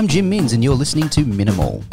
I'm 0.00 0.08
Jim 0.08 0.30
Minns, 0.30 0.54
and 0.54 0.64
you're 0.64 0.74
listening 0.74 1.10
to 1.10 1.26
Minimal. 1.26 1.84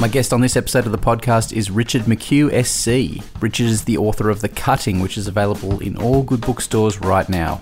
My 0.00 0.08
guest 0.08 0.32
on 0.32 0.40
this 0.40 0.56
episode 0.56 0.86
of 0.86 0.92
the 0.92 0.98
podcast 0.98 1.52
is 1.52 1.70
Richard 1.70 2.04
McHugh 2.04 2.48
SC. 2.64 3.22
Richard 3.42 3.66
is 3.66 3.84
the 3.84 3.98
author 3.98 4.30
of 4.30 4.40
The 4.40 4.48
Cutting, 4.48 5.00
which 5.00 5.18
is 5.18 5.26
available 5.26 5.78
in 5.80 5.98
all 5.98 6.22
good 6.22 6.40
bookstores 6.40 7.02
right 7.02 7.28
now. 7.28 7.60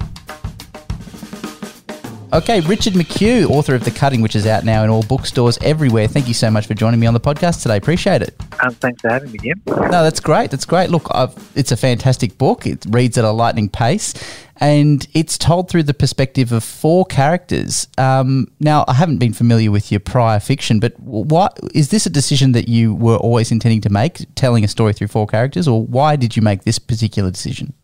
Okay, 2.33 2.61
Richard 2.61 2.93
McHugh, 2.93 3.51
author 3.51 3.75
of 3.75 3.83
The 3.83 3.91
Cutting, 3.91 4.23
which 4.23 4.37
is 4.37 4.47
out 4.47 4.65
now 4.65 4.85
in 4.85 4.91
all 4.91 5.03
bookstores 5.03 5.59
everywhere. 5.63 6.07
Thank 6.07 6.29
you 6.29 6.35
so 6.35 6.49
much 6.49 6.69
for 6.69 6.75
joining 6.75 7.01
me 7.01 7.09
on 7.09 7.15
the 7.15 7.19
podcast 7.19 7.61
today. 7.63 7.77
Appreciate 7.77 8.23
it. 8.23 8.41
Um, 8.63 8.75
thanks 8.75 9.01
for 9.01 9.11
having 9.11 9.33
me, 9.33 9.39
Jim. 9.39 9.61
No, 9.67 10.05
that's 10.05 10.21
great. 10.21 10.53
That's 10.53 10.65
great. 10.65 10.89
Look, 10.89 11.09
I've, 11.11 11.35
it's 11.57 11.73
a 11.73 11.77
fantastic 11.77 12.39
book. 12.39 12.65
It 12.65 12.87
reads 12.89 13.19
at 13.19 13.25
a 13.25 13.33
lightning 13.33 13.69
pace, 13.69 14.15
and 14.59 15.05
it's 15.15 15.37
told 15.37 15.69
through 15.69 15.83
the 15.83 15.95
perspective 15.95 16.53
of 16.53 16.63
four 16.63 17.05
characters. 17.05 17.89
Um, 17.99 18.47
now, 18.61 18.85
I 18.87 18.95
haven't 18.95 19.19
been 19.19 19.33
familiar 19.33 19.73
with 19.73 19.91
your 19.91 19.99
prior 19.99 20.39
fiction, 20.39 20.79
but 20.79 20.99
what 21.01 21.59
is 21.75 21.91
this 21.91 22.07
a 22.07 22.11
decision 22.11 22.53
that 22.53 22.69
you 22.69 22.95
were 22.95 23.17
always 23.17 23.51
intending 23.51 23.81
to 23.81 23.91
make, 23.91 24.27
telling 24.37 24.63
a 24.63 24.69
story 24.69 24.93
through 24.93 25.09
four 25.09 25.27
characters, 25.27 25.67
or 25.67 25.85
why 25.85 26.15
did 26.15 26.37
you 26.37 26.43
make 26.43 26.63
this 26.63 26.79
particular 26.79 27.33
decision? 27.33 27.75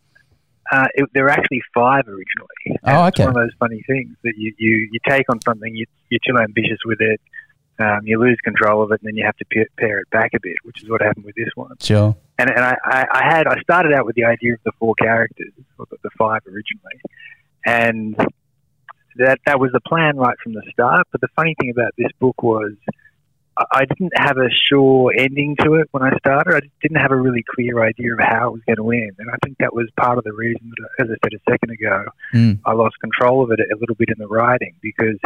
Uh, 0.71 0.87
it, 0.95 1.09
there 1.13 1.25
were 1.25 1.31
actually 1.31 1.63
five 1.75 2.07
originally. 2.07 2.79
Oh, 2.85 3.07
okay. 3.07 3.09
It's 3.09 3.19
one 3.21 3.29
of 3.31 3.35
those 3.35 3.57
funny 3.59 3.83
things 3.87 4.15
that 4.23 4.35
you, 4.37 4.55
you, 4.59 4.89
you 4.93 5.01
take 5.09 5.25
on 5.29 5.41
something, 5.43 5.75
you, 5.75 5.87
you're 6.11 6.21
too 6.25 6.39
ambitious 6.39 6.79
with 6.85 7.01
it, 7.01 7.21
um, 7.79 8.01
you 8.05 8.19
lose 8.19 8.39
control 8.43 8.83
of 8.83 8.91
it, 8.93 9.01
and 9.01 9.09
then 9.09 9.17
you 9.17 9.25
have 9.25 9.37
to 9.37 9.45
pare 9.77 9.99
it 10.01 10.11
back 10.11 10.31
a 10.35 10.41
bit, 10.41 10.57
which 10.65 10.83
is 10.83 10.91
what 10.91 11.01
happened 11.01 11.25
with 11.25 11.37
this 11.37 11.51
one. 11.55 11.77
Sure. 11.81 12.17
And, 12.39 12.51
and 12.51 12.61
I, 12.61 12.77
I 12.85 13.23
had 13.25 13.47
I 13.47 13.61
started 13.61 13.93
out 13.93 14.07
with 14.07 14.17
the 14.17 14.25
idea 14.25 14.55
of 14.55 14.61
the 14.65 14.73
four 14.79 14.95
characters, 15.01 15.53
or 15.79 15.87
the, 15.91 15.97
the 16.03 16.11
five 16.19 16.43
originally, 16.47 17.01
and 17.65 18.17
that 19.17 19.39
that 19.47 19.59
was 19.61 19.71
the 19.73 19.81
plan 19.81 20.17
right 20.17 20.37
from 20.43 20.55
the 20.55 20.63
start. 20.73 21.07
But 21.13 21.21
the 21.21 21.29
funny 21.37 21.55
thing 21.61 21.71
about 21.71 21.93
this 21.97 22.11
book 22.21 22.43
was 22.43 22.73
I 23.73 23.85
didn't 23.87 24.13
have 24.17 24.39
a 24.39 24.49
sure 24.51 25.13
ending 25.17 25.57
to 25.65 25.75
it 25.75 25.89
when 25.91 26.03
I 26.05 26.17
started. 26.19 26.55
I 26.55 26.61
didn't 26.81 27.01
have 27.01 27.11
a 27.11 27.17
really 27.17 27.45
clear 27.55 27.83
idea 27.83 28.13
of 28.13 28.21
how 28.21 28.49
it 28.49 28.53
was 28.53 28.63
going 28.67 28.77
to 28.77 28.91
end, 28.91 29.17
and 29.19 29.31
I 29.31 29.37
think 29.45 29.59
that 29.59 29.75
was 29.75 29.89
part 29.97 30.19
of 30.19 30.25
the 30.25 30.33
reason 30.33 30.71
that, 30.79 31.05
as 31.05 31.11
I 31.11 31.17
said 31.25 31.35
a 31.35 31.51
second 31.51 31.71
ago, 31.71 32.05
Mm. 32.35 32.59
I 32.67 32.73
lost 32.73 32.99
control 33.01 33.43
of 33.43 33.51
it 33.51 33.61
a 33.61 33.77
little 33.79 33.95
bit 33.95 34.11
in 34.11 34.19
the 34.19 34.29
writing 34.29 34.75
because 34.83 35.19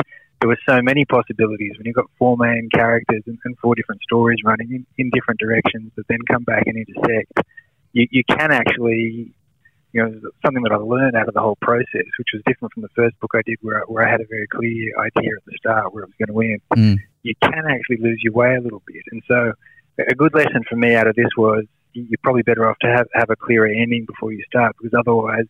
there 0.42 0.48
were 0.48 0.58
so 0.68 0.82
many 0.82 1.04
possibilities 1.04 1.70
when 1.78 1.86
you've 1.86 1.94
got 1.94 2.10
four 2.18 2.36
main 2.36 2.68
characters 2.74 3.22
and, 3.26 3.38
and 3.44 3.56
four 3.58 3.76
different 3.76 4.02
stories 4.02 4.38
running 4.44 4.72
in, 4.72 4.86
in 4.98 5.08
different 5.10 5.38
directions 5.38 5.92
that 5.96 6.02
then 6.08 6.18
come 6.28 6.42
back 6.42 6.64
and 6.66 6.76
intersect. 6.76 7.48
You, 7.92 8.08
you 8.10 8.24
can 8.24 8.50
actually 8.50 9.32
you 9.92 10.02
know, 10.02 10.30
something 10.44 10.62
that 10.62 10.72
I 10.72 10.76
learned 10.76 11.14
out 11.14 11.28
of 11.28 11.34
the 11.34 11.40
whole 11.40 11.58
process, 11.60 12.08
which 12.18 12.28
was 12.32 12.42
different 12.46 12.72
from 12.72 12.82
the 12.82 12.88
first 12.96 13.18
book 13.20 13.32
I 13.34 13.42
did, 13.44 13.58
where 13.60 13.82
I, 13.82 13.82
where 13.82 14.06
I 14.06 14.10
had 14.10 14.20
a 14.20 14.26
very 14.26 14.48
clear 14.48 14.98
idea 14.98 15.30
at 15.36 15.44
the 15.44 15.52
start 15.58 15.92
where 15.92 16.04
I 16.04 16.06
was 16.06 16.14
going 16.18 16.34
to 16.34 16.52
end. 16.52 16.62
Mm. 16.74 16.98
You 17.22 17.34
can 17.42 17.64
actually 17.68 17.98
lose 17.98 18.20
your 18.24 18.32
way 18.32 18.56
a 18.56 18.60
little 18.60 18.82
bit, 18.86 19.02
and 19.12 19.22
so 19.28 19.52
a 19.98 20.14
good 20.14 20.34
lesson 20.34 20.62
for 20.68 20.76
me 20.76 20.94
out 20.94 21.06
of 21.06 21.14
this 21.14 21.28
was 21.36 21.64
you're 21.92 22.18
probably 22.22 22.42
better 22.42 22.68
off 22.68 22.78
to 22.80 22.88
have 22.88 23.06
have 23.14 23.28
a 23.30 23.36
clearer 23.36 23.66
ending 23.66 24.06
before 24.06 24.32
you 24.32 24.42
start, 24.48 24.74
because 24.80 24.98
otherwise 24.98 25.44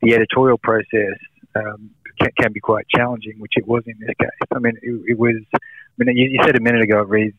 the 0.00 0.14
editorial 0.14 0.58
process 0.58 1.18
um, 1.54 1.90
can, 2.20 2.30
can 2.40 2.52
be 2.52 2.60
quite 2.60 2.86
challenging, 2.88 3.34
which 3.38 3.52
it 3.56 3.66
was 3.66 3.82
in 3.86 3.94
this 4.00 4.14
case. 4.20 4.30
I 4.54 4.58
mean, 4.58 4.74
it, 4.82 5.00
it 5.12 5.18
was. 5.18 5.36
I 5.54 5.58
mean, 6.04 6.16
you, 6.16 6.28
you 6.30 6.40
said 6.44 6.56
a 6.56 6.60
minute 6.60 6.82
ago 6.82 7.00
it 7.00 7.08
reads 7.08 7.38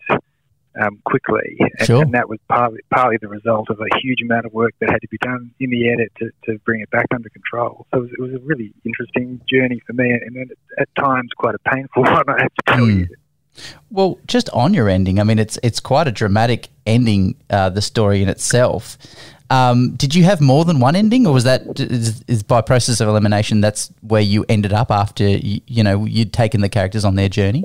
um, 0.81 0.99
quickly, 1.05 1.57
and, 1.59 1.87
Sure. 1.87 2.01
and 2.01 2.13
that 2.13 2.27
was 2.29 2.39
partly 2.49 2.79
partly 2.93 3.17
the 3.21 3.27
result 3.27 3.69
of 3.69 3.79
a 3.79 3.99
huge 4.01 4.21
amount 4.23 4.45
of 4.45 4.53
work 4.53 4.73
that 4.79 4.89
had 4.89 5.01
to 5.01 5.07
be 5.07 5.17
done 5.19 5.51
in 5.59 5.69
the 5.69 5.89
edit 5.89 6.11
to, 6.19 6.29
to 6.45 6.59
bring 6.59 6.81
it 6.81 6.89
back 6.89 7.05
under 7.13 7.29
control. 7.29 7.85
So 7.93 7.99
it 7.99 8.01
was, 8.01 8.09
it 8.17 8.21
was 8.21 8.33
a 8.33 8.39
really 8.39 8.73
interesting 8.85 9.39
journey 9.51 9.81
for 9.85 9.93
me, 9.93 10.11
and 10.11 10.35
then 10.35 10.49
at 10.79 10.87
times 10.99 11.29
quite 11.37 11.55
a 11.55 11.69
painful 11.69 12.03
one. 12.03 12.23
I 12.27 12.41
have 12.41 12.53
to 12.53 12.63
tell 12.67 12.77
Mm. 12.85 12.99
you. 13.09 13.15
Well, 13.91 14.17
just 14.25 14.49
on 14.49 14.73
your 14.73 14.89
ending, 14.89 15.19
I 15.19 15.23
mean, 15.23 15.37
it's 15.37 15.59
it's 15.61 15.79
quite 15.79 16.07
a 16.07 16.11
dramatic 16.11 16.69
ending. 16.87 17.35
Uh, 17.51 17.69
the 17.69 17.81
story 17.83 18.23
in 18.23 18.27
itself. 18.29 18.97
Um, 19.49 19.95
did 19.95 20.15
you 20.15 20.23
have 20.23 20.41
more 20.41 20.65
than 20.65 20.79
one 20.79 20.95
ending, 20.95 21.27
or 21.27 21.33
was 21.33 21.43
that 21.43 21.79
is, 21.79 22.23
is 22.27 22.43
by 22.43 22.61
process 22.61 22.99
of 22.99 23.07
elimination? 23.07 23.61
That's 23.61 23.91
where 24.01 24.21
you 24.21 24.45
ended 24.49 24.73
up 24.73 24.89
after 24.89 25.27
you, 25.27 25.61
you 25.67 25.83
know 25.83 26.05
you'd 26.05 26.33
taken 26.33 26.61
the 26.61 26.69
characters 26.69 27.05
on 27.05 27.15
their 27.15 27.29
journey, 27.29 27.63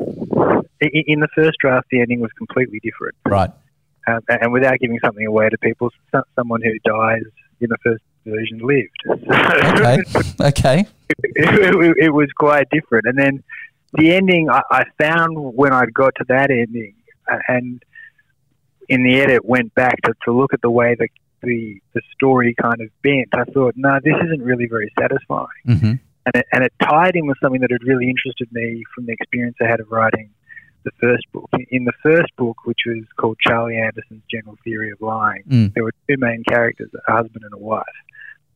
In, 0.80 1.04
in 1.06 1.20
the 1.20 1.28
first 1.34 1.58
draft, 1.60 1.86
the 1.90 2.00
ending 2.00 2.20
was 2.20 2.30
completely 2.32 2.80
different, 2.80 3.14
right? 3.24 3.50
um, 4.06 4.20
and 4.28 4.52
without 4.52 4.78
giving 4.80 4.98
something 5.04 5.26
away 5.26 5.48
to 5.48 5.58
people, 5.58 5.90
so- 6.12 6.22
someone 6.36 6.60
who 6.62 6.72
dies 6.84 7.22
in 7.60 7.68
the 7.70 7.76
first 7.82 8.02
version 8.26 8.58
lived. 8.62 8.96
Okay, 9.78 9.98
okay, 10.40 10.86
it, 11.20 11.96
it 12.04 12.10
was 12.12 12.28
quite 12.36 12.68
different. 12.70 13.06
And 13.06 13.18
then 13.18 13.42
the 13.94 14.12
ending, 14.12 14.50
I, 14.50 14.62
I 14.70 14.84
found 15.00 15.36
when 15.36 15.72
I 15.72 15.86
got 15.86 16.14
to 16.16 16.24
that 16.28 16.50
ending, 16.50 16.94
uh, 17.30 17.38
and 17.48 17.82
in 18.88 19.02
the 19.04 19.20
edit 19.20 19.44
went 19.44 19.74
back 19.74 19.96
to, 20.02 20.14
to 20.24 20.32
look 20.32 20.52
at 20.52 20.62
the 20.62 20.70
way 20.70 20.96
that 20.98 21.08
the 21.43 21.81
the 21.94 22.00
story 22.15 22.54
kind 22.60 22.81
of 22.81 22.88
bent. 23.03 23.28
I 23.32 23.44
thought, 23.53 23.75
no, 23.76 23.99
this 24.03 24.15
isn't 24.26 24.43
really 24.43 24.66
very 24.66 24.91
satisfying. 24.99 25.47
hmm 25.65 25.93
And 26.26 26.34
it, 26.34 26.47
and 26.53 26.65
it 26.65 26.72
tied 26.82 27.15
in 27.16 27.26
with 27.26 27.38
something 27.43 27.60
that 27.62 27.71
had 27.71 27.82
really 27.84 28.09
interested 28.09 28.49
me 28.53 28.84
from 28.94 29.06
the 29.06 29.12
experience 29.12 29.56
I 29.60 29.66
had 29.66 29.81
of 29.81 29.91
writing 29.91 30.31
the 30.84 30.91
first 31.00 31.25
book. 31.32 31.49
In- 31.54 31.66
In 31.71 31.84
the 31.84 31.93
first 32.03 32.31
book, 32.37 32.59
which 32.65 32.82
was 32.87 33.04
called 33.16 33.38
Charlie 33.47 33.78
Anderson's 33.78 34.22
General 34.31 34.56
Theory 34.65 34.91
of 34.91 35.00
Lying, 35.00 35.43
Mm. 35.49 35.75
there 35.75 35.84
were 35.84 35.94
two 36.09 36.16
main 36.19 36.43
characters, 36.44 36.91
a 37.09 37.12
husband 37.12 37.44
and 37.44 37.55
a 37.55 37.59
wife. 37.59 37.99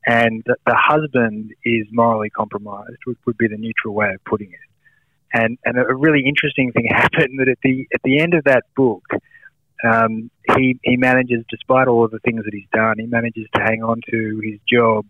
And 0.06 0.43
the, 0.47 0.56
the 0.66 0.75
husband 0.76 1.53
is 1.64 1.87
morally 1.93 2.31
compromised, 2.31 2.99
would, 3.06 3.16
would 3.26 3.38
be 3.38 3.49
the 3.49 3.56
neutral 3.56 3.94
way 3.94 4.10
of 4.14 4.22
putting 4.25 4.50
it. 4.53 4.66
And, 5.34 5.59
and 5.64 5.78
a 5.78 5.94
really 5.94 6.25
interesting 6.26 6.72
thing 6.72 6.87
happened 7.04 7.38
that 7.38 7.49
at 7.49 7.59
the, 7.62 7.87
at 7.94 8.03
the 8.03 8.20
end 8.20 8.34
of 8.34 8.44
that 8.44 8.64
book, 8.76 9.04
um, 9.84 10.31
he, 10.56 10.78
he 10.82 10.97
manages, 10.97 11.44
despite 11.50 11.88
all 11.88 12.04
of 12.04 12.10
the 12.10 12.19
things 12.20 12.44
that 12.44 12.54
he's 12.54 12.69
done, 12.72 12.97
he 12.98 13.06
manages 13.06 13.47
to 13.54 13.62
hang 13.62 13.82
on 13.82 14.00
to 14.10 14.41
his 14.44 14.59
job, 14.70 15.06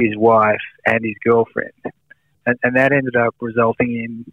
his 0.00 0.16
wife, 0.16 0.60
and 0.86 1.04
his 1.04 1.14
girlfriend. 1.24 1.72
And, 2.46 2.58
and 2.62 2.76
that 2.76 2.92
ended 2.92 3.16
up 3.16 3.34
resulting 3.40 3.94
in 3.94 4.32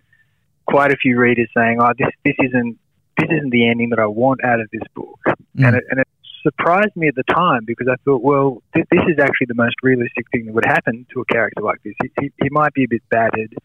quite 0.66 0.92
a 0.92 0.98
few 0.98 1.18
readers 1.18 1.50
saying, 1.56 1.80
"Oh, 1.82 1.92
this 1.98 2.10
this 2.24 2.36
isn't 2.40 2.78
this 3.18 3.30
isn't 3.30 3.50
the 3.50 3.68
ending 3.68 3.90
that 3.90 4.00
I 4.00 4.08
want 4.08 4.44
out 4.44 4.60
of 4.60 4.68
this 4.72 4.84
book." 4.94 5.20
Mm. 5.58 5.68
And 5.68 5.76
it, 5.76 5.84
and 5.90 6.00
it 6.00 6.08
surprised 6.44 6.96
me 6.96 7.08
at 7.08 7.16
the 7.16 7.24
time 7.24 7.62
because 7.66 7.88
I 7.90 7.96
thought, 8.06 8.22
well, 8.22 8.62
th- 8.74 8.86
this 8.92 9.02
is 9.08 9.18
actually 9.20 9.48
the 9.48 9.56
most 9.56 9.76
realistic 9.82 10.30
thing 10.32 10.46
that 10.46 10.54
would 10.54 10.66
happen 10.66 11.06
to 11.14 11.22
a 11.22 11.26
character 11.26 11.64
like 11.64 11.82
this. 11.84 11.94
He, 12.04 12.12
he, 12.20 12.32
he 12.44 12.50
might 12.52 12.74
be 12.74 12.84
a 12.84 12.88
bit 12.88 13.02
battered, 13.10 13.56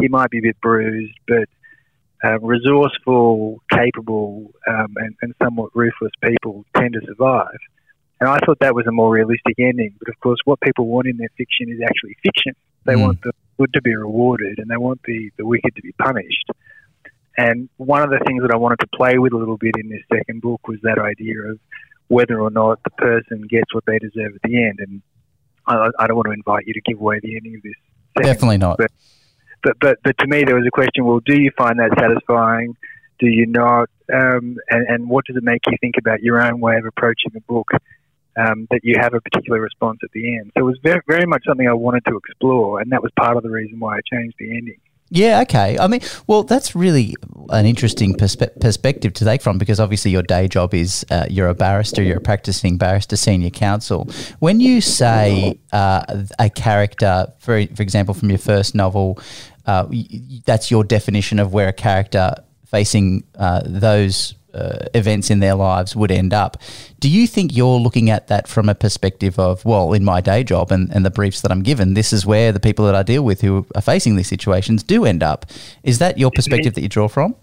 he 0.00 0.08
might 0.08 0.30
be 0.30 0.38
a 0.38 0.42
bit 0.42 0.60
bruised, 0.60 1.14
but 1.26 1.48
uh, 2.24 2.38
resourceful, 2.40 3.62
capable, 3.70 4.52
um, 4.66 4.94
and, 4.96 5.14
and 5.22 5.34
somewhat 5.42 5.70
ruthless 5.74 6.12
people 6.22 6.64
tend 6.76 6.94
to 6.94 7.00
survive. 7.06 7.58
And 8.20 8.28
I 8.28 8.38
thought 8.44 8.58
that 8.60 8.74
was 8.74 8.86
a 8.86 8.92
more 8.92 9.10
realistic 9.12 9.58
ending. 9.58 9.94
But 9.98 10.08
of 10.08 10.18
course, 10.20 10.38
what 10.44 10.60
people 10.60 10.86
want 10.86 11.06
in 11.06 11.18
their 11.18 11.28
fiction 11.36 11.68
is 11.68 11.80
actually 11.84 12.16
fiction. 12.22 12.54
They 12.84 12.94
Mm. 12.94 13.02
want 13.02 13.22
the 13.22 13.32
good 13.58 13.72
to 13.74 13.82
be 13.82 13.94
rewarded 13.94 14.58
and 14.58 14.70
they 14.70 14.76
want 14.76 15.00
the, 15.04 15.30
the 15.36 15.46
wicked 15.46 15.74
to 15.76 15.82
be 15.82 15.92
punished. 15.92 16.50
And 17.38 17.68
one 17.76 18.02
of 18.02 18.10
the 18.10 18.20
things 18.26 18.42
that 18.42 18.50
I 18.50 18.56
wanted 18.56 18.78
to 18.80 18.86
play 18.94 19.18
with 19.18 19.32
a 19.32 19.36
little 19.36 19.58
bit 19.58 19.74
in 19.78 19.90
this 19.90 20.02
second 20.12 20.40
book 20.40 20.66
was 20.66 20.78
that 20.82 20.98
idea 20.98 21.40
of 21.50 21.58
whether 22.08 22.40
or 22.40 22.50
not 22.50 22.82
the 22.84 22.90
person 22.90 23.42
gets 23.48 23.74
what 23.74 23.84
they 23.86 23.98
deserve 23.98 24.34
at 24.36 24.42
the 24.42 24.64
end. 24.64 24.78
And 24.78 25.02
I, 25.66 25.90
I 25.98 26.06
don't 26.06 26.16
want 26.16 26.26
to 26.26 26.32
invite 26.32 26.66
you 26.66 26.72
to 26.72 26.80
give 26.80 26.98
away 26.98 27.20
the 27.22 27.36
ending 27.36 27.56
of 27.56 27.62
this. 27.62 27.74
Second 28.16 28.32
Definitely 28.32 28.58
not. 28.58 28.78
But, 28.78 28.90
but 29.66 29.78
but 29.80 29.98
but 30.04 30.18
to 30.18 30.26
me, 30.28 30.44
there 30.44 30.54
was 30.54 30.66
a 30.66 30.70
question. 30.70 31.04
Well, 31.04 31.20
do 31.26 31.40
you 31.40 31.50
find 31.58 31.78
that 31.80 31.90
satisfying? 31.98 32.76
Do 33.18 33.26
you 33.26 33.46
not? 33.46 33.90
Um, 34.12 34.56
and 34.70 34.86
and 34.88 35.10
what 35.10 35.24
does 35.24 35.36
it 35.36 35.42
make 35.42 35.62
you 35.66 35.76
think 35.80 35.96
about 35.98 36.22
your 36.22 36.40
own 36.40 36.60
way 36.60 36.76
of 36.76 36.84
approaching 36.86 37.32
the 37.34 37.40
book? 37.40 37.68
Um, 38.38 38.68
that 38.70 38.80
you 38.82 38.96
have 39.00 39.14
a 39.14 39.20
particular 39.22 39.58
response 39.60 40.00
at 40.04 40.10
the 40.12 40.36
end. 40.36 40.52
So 40.54 40.60
it 40.60 40.64
was 40.64 40.78
very 40.82 41.00
very 41.08 41.26
much 41.26 41.44
something 41.46 41.66
I 41.66 41.72
wanted 41.72 42.04
to 42.04 42.16
explore, 42.16 42.80
and 42.80 42.92
that 42.92 43.02
was 43.02 43.10
part 43.18 43.36
of 43.36 43.42
the 43.42 43.50
reason 43.50 43.80
why 43.80 43.96
I 43.96 44.00
changed 44.12 44.36
the 44.38 44.56
ending. 44.56 44.78
Yeah, 45.08 45.42
okay. 45.42 45.78
I 45.78 45.86
mean, 45.86 46.00
well, 46.26 46.42
that's 46.42 46.74
really 46.74 47.14
an 47.50 47.64
interesting 47.64 48.14
perspe- 48.14 48.58
perspective 48.60 49.12
to 49.14 49.24
take 49.24 49.40
from 49.40 49.56
because 49.56 49.78
obviously 49.78 50.10
your 50.10 50.22
day 50.22 50.48
job 50.48 50.74
is 50.74 51.06
uh, 51.10 51.26
you're 51.30 51.48
a 51.48 51.54
barrister, 51.54 52.02
you're 52.02 52.16
a 52.16 52.20
practicing 52.20 52.76
barrister, 52.76 53.14
senior 53.14 53.50
counsel. 53.50 54.08
When 54.40 54.58
you 54.58 54.80
say 54.80 55.60
uh, 55.72 56.24
a 56.40 56.50
character, 56.50 57.32
for 57.38 57.64
for 57.68 57.82
example, 57.82 58.14
from 58.14 58.30
your 58.30 58.38
first 58.38 58.74
novel, 58.74 59.20
uh, 59.66 59.86
that's 60.44 60.70
your 60.70 60.84
definition 60.84 61.38
of 61.38 61.52
where 61.52 61.68
a 61.68 61.72
character 61.72 62.34
facing 62.66 63.24
uh, 63.38 63.62
those 63.64 64.34
uh, 64.54 64.86
events 64.94 65.30
in 65.30 65.40
their 65.40 65.54
lives 65.54 65.94
would 65.94 66.10
end 66.10 66.32
up. 66.32 66.56
Do 66.98 67.08
you 67.10 67.26
think 67.26 67.54
you're 67.54 67.78
looking 67.78 68.08
at 68.10 68.28
that 68.28 68.48
from 68.48 68.68
a 68.68 68.74
perspective 68.74 69.38
of, 69.38 69.64
well, 69.64 69.92
in 69.92 70.02
my 70.02 70.20
day 70.20 70.42
job 70.44 70.72
and, 70.72 70.90
and 70.94 71.04
the 71.04 71.10
briefs 71.10 71.42
that 71.42 71.52
I'm 71.52 71.62
given, 71.62 71.94
this 71.94 72.12
is 72.12 72.24
where 72.24 72.52
the 72.52 72.60
people 72.60 72.86
that 72.86 72.94
I 72.94 73.02
deal 73.02 73.22
with 73.22 73.42
who 73.42 73.66
are 73.74 73.82
facing 73.82 74.16
these 74.16 74.28
situations 74.28 74.82
do 74.82 75.04
end 75.04 75.22
up? 75.22 75.46
Is 75.82 75.98
that 75.98 76.18
your 76.18 76.30
perspective 76.30 76.74
that 76.74 76.80
you 76.80 76.88
draw 76.88 77.08
from? 77.08 77.34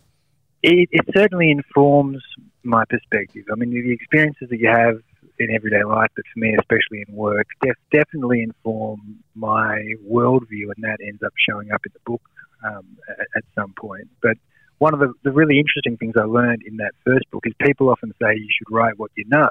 It, 0.63 0.89
it 0.91 1.05
certainly 1.13 1.51
informs 1.51 2.23
my 2.63 2.85
perspective. 2.85 3.45
I 3.51 3.55
mean, 3.55 3.71
the 3.71 3.91
experiences 3.91 4.49
that 4.49 4.59
you 4.59 4.69
have 4.69 5.01
in 5.39 5.53
everyday 5.53 5.83
life, 5.83 6.09
but 6.15 6.25
for 6.33 6.39
me, 6.39 6.55
especially 6.59 7.03
in 7.07 7.15
work, 7.15 7.47
def- 7.61 7.75
definitely 7.91 8.43
inform 8.43 9.19
my 9.35 9.81
worldview, 10.07 10.69
and 10.75 10.83
that 10.83 10.97
ends 11.05 11.21
up 11.23 11.33
showing 11.49 11.71
up 11.71 11.81
in 11.85 11.91
the 11.93 11.99
book 12.05 12.21
um, 12.63 12.97
at, 13.09 13.27
at, 13.35 13.43
some 13.55 13.73
point. 13.77 14.07
But 14.21 14.37
one 14.77 14.93
of 14.93 14.99
the, 14.99 15.13
the 15.23 15.31
really 15.31 15.59
interesting 15.59 15.97
things 15.97 16.13
I 16.17 16.25
learned 16.25 16.63
in 16.65 16.77
that 16.77 16.91
first 17.05 17.29
book 17.31 17.43
is 17.45 17.53
people 17.59 17.89
often 17.89 18.13
say 18.21 18.35
you 18.35 18.49
should 18.57 18.73
write 18.73 18.97
what 18.97 19.11
you 19.15 19.25
know. 19.27 19.49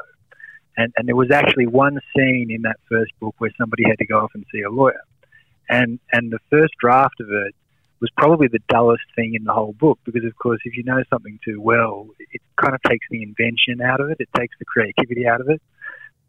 And, 0.77 0.93
and 0.97 1.07
there 1.07 1.17
was 1.17 1.31
actually 1.31 1.67
one 1.67 2.01
scene 2.17 2.49
in 2.51 2.63
that 2.63 2.77
first 2.89 3.13
book 3.21 3.35
where 3.39 3.51
somebody 3.59 3.85
had 3.85 3.99
to 3.99 4.07
go 4.07 4.21
off 4.21 4.31
and 4.35 4.45
see 4.53 4.63
a 4.63 4.71
lawyer. 4.71 5.03
And, 5.69 5.99
and 6.13 6.33
the 6.33 6.39
first 6.51 6.73
draft 6.81 7.21
of 7.21 7.31
it 7.31 7.55
was 8.03 8.11
probably 8.17 8.49
the 8.49 8.59
dullest 8.69 9.05
thing 9.15 9.35
in 9.35 9.45
the 9.45 9.53
whole 9.53 9.73
book 9.73 9.99
because, 10.05 10.25
of 10.25 10.37
course, 10.37 10.61
if 10.65 10.77
you 10.77 10.83
know 10.83 11.03
something 11.09 11.39
too 11.45 11.61
well, 11.61 12.09
it 12.19 12.43
kind 12.61 12.75
of 12.75 12.83
takes 12.83 13.07
the 13.11 13.23
invention 13.23 13.81
out 13.81 14.01
of 14.01 14.11
it, 14.11 14.19
it 14.21 14.29
takes 14.37 14.55
the 14.59 14.65
creativity 14.65 15.27
out 15.27 15.41
of 15.41 15.49
it. 15.49 15.63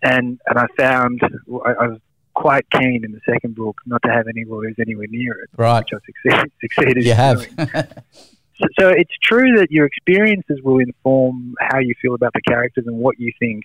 And, 0.03 0.39
and 0.45 0.59
I 0.59 0.67
found 0.77 1.19
I, 1.23 1.71
I 1.71 1.87
was 1.87 1.99
quite 2.35 2.69
keen 2.69 3.03
in 3.03 3.11
the 3.11 3.21
second 3.27 3.55
book 3.55 3.77
not 3.85 4.01
to 4.03 4.11
have 4.11 4.27
any 4.27 4.45
lawyers 4.45 4.75
anywhere 4.79 5.07
near 5.09 5.33
it, 5.33 5.49
right. 5.57 5.79
which 5.79 5.99
I 5.99 6.05
succeeded, 6.05 6.51
succeeded 6.61 7.03
you 7.05 7.13
have. 7.13 7.41
so, 7.41 8.67
so 8.79 8.89
it's 8.89 9.13
true 9.21 9.57
that 9.57 9.71
your 9.71 9.85
experiences 9.85 10.61
will 10.63 10.79
inform 10.79 11.55
how 11.59 11.79
you 11.79 11.95
feel 12.01 12.13
about 12.13 12.33
the 12.33 12.41
characters 12.41 12.85
and 12.85 12.97
what 12.97 13.19
you 13.19 13.33
think 13.39 13.63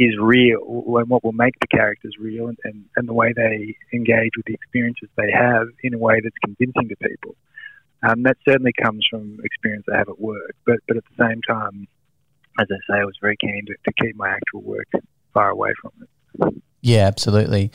is 0.00 0.16
real 0.18 0.96
and 0.98 1.10
what 1.10 1.22
will 1.22 1.32
make 1.32 1.52
the 1.60 1.66
characters 1.66 2.14
real 2.18 2.48
and, 2.48 2.56
and, 2.64 2.86
and 2.96 3.06
the 3.06 3.12
way 3.12 3.34
they 3.36 3.76
engage 3.92 4.30
with 4.34 4.46
the 4.46 4.54
experiences 4.54 5.10
they 5.16 5.30
have 5.30 5.66
in 5.82 5.92
a 5.92 5.98
way 5.98 6.20
that's 6.24 6.36
convincing 6.42 6.88
to 6.88 6.96
people. 6.96 7.36
Um, 8.02 8.22
that 8.22 8.38
certainly 8.48 8.72
comes 8.82 9.06
from 9.10 9.38
experience 9.44 9.84
I 9.92 9.98
have 9.98 10.08
at 10.08 10.18
work, 10.18 10.56
but, 10.64 10.76
but 10.88 10.96
at 10.96 11.04
the 11.04 11.28
same 11.28 11.42
time, 11.46 11.86
as 12.58 12.66
I 12.70 12.76
say, 12.88 13.00
I 13.00 13.04
was 13.04 13.14
very 13.20 13.36
keen 13.36 13.66
to, 13.66 13.74
to 13.74 13.92
keep 14.02 14.16
my 14.16 14.30
actual 14.30 14.62
work 14.62 14.88
far 15.34 15.50
away 15.50 15.72
from 15.82 15.92
it. 16.00 16.54
Yeah, 16.80 17.06
absolutely. 17.06 17.70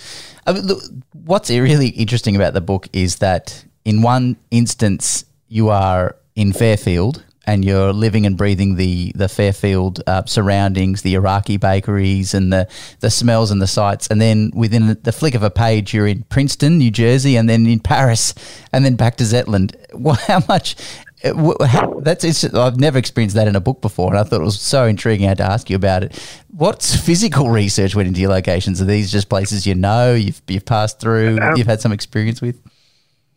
I 0.48 0.54
mean, 0.54 0.66
look, 0.66 0.82
what's 1.14 1.52
really 1.52 1.90
interesting 1.90 2.36
about 2.36 2.56
the 2.56 2.62
book 2.62 2.88
is 2.92 3.18
that 3.18 3.64
in 3.84 4.02
one 4.02 4.38
instance, 4.50 5.26
you 5.48 5.70
are 5.70 6.16
in 6.36 6.54
Fairfield 6.54 7.24
and 7.46 7.64
you're 7.64 7.94
living 7.94 8.26
and 8.26 8.38
breathing 8.38 8.76
the 8.76 9.12
the 9.16 9.30
Fairfield 9.30 10.02
uh, 10.08 10.26
surroundings, 10.26 11.02
the 11.02 11.16
Iraqi 11.16 11.58
bakeries, 11.58 12.34
and 12.34 12.52
the 12.52 12.68
the 13.00 13.10
smells 13.10 13.52
and 13.52 13.62
the 13.62 13.68
sights. 13.68 14.08
And 14.08 14.20
then 14.20 14.52
within 14.54 14.98
the 15.02 15.12
flick 15.12 15.36
of 15.36 15.44
a 15.44 15.50
page, 15.50 15.94
you're 15.94 16.08
in 16.08 16.24
Princeton, 16.24 16.78
New 16.78 16.92
Jersey, 16.92 17.36
and 17.36 17.50
then 17.50 17.66
in 17.68 17.80
Paris, 17.80 18.34
and 18.74 18.84
then 18.84 18.96
back 18.96 19.18
to 19.18 19.24
Zetland. 19.24 19.76
Well, 19.96 20.16
how 20.28 20.44
much? 20.50 20.76
Uh, 21.24 21.66
how, 21.66 22.00
that's 22.02 22.26
it's, 22.26 22.44
I've 22.44 22.78
never 22.78 22.98
experienced 22.98 23.36
that 23.38 23.48
in 23.48 23.56
a 23.56 23.62
book 23.62 23.82
before, 23.82 24.10
and 24.10 24.20
I 24.20 24.24
thought 24.24 24.42
it 24.42 24.44
was 24.44 24.60
so 24.60 24.86
intriguing. 24.86 25.26
I 25.26 25.30
had 25.30 25.38
to 25.38 25.50
ask 25.50 25.70
you 25.70 25.78
about 25.78 26.04
it. 26.04 26.40
What's 26.50 26.96
physical 26.96 27.50
research 27.50 27.96
went 27.96 28.10
into 28.10 28.20
your 28.20 28.30
locations? 28.30 28.82
Are 28.82 28.86
these 28.86 29.10
just 29.10 29.30
places 29.30 29.66
you 29.66 29.74
know 29.74 30.14
you've 30.14 30.42
you've 30.48 30.66
passed 30.66 31.00
through, 31.00 31.40
um, 31.40 31.56
you've 31.56 31.66
had 31.66 31.80
some 31.80 31.94
experience 31.94 32.42
with? 32.42 32.60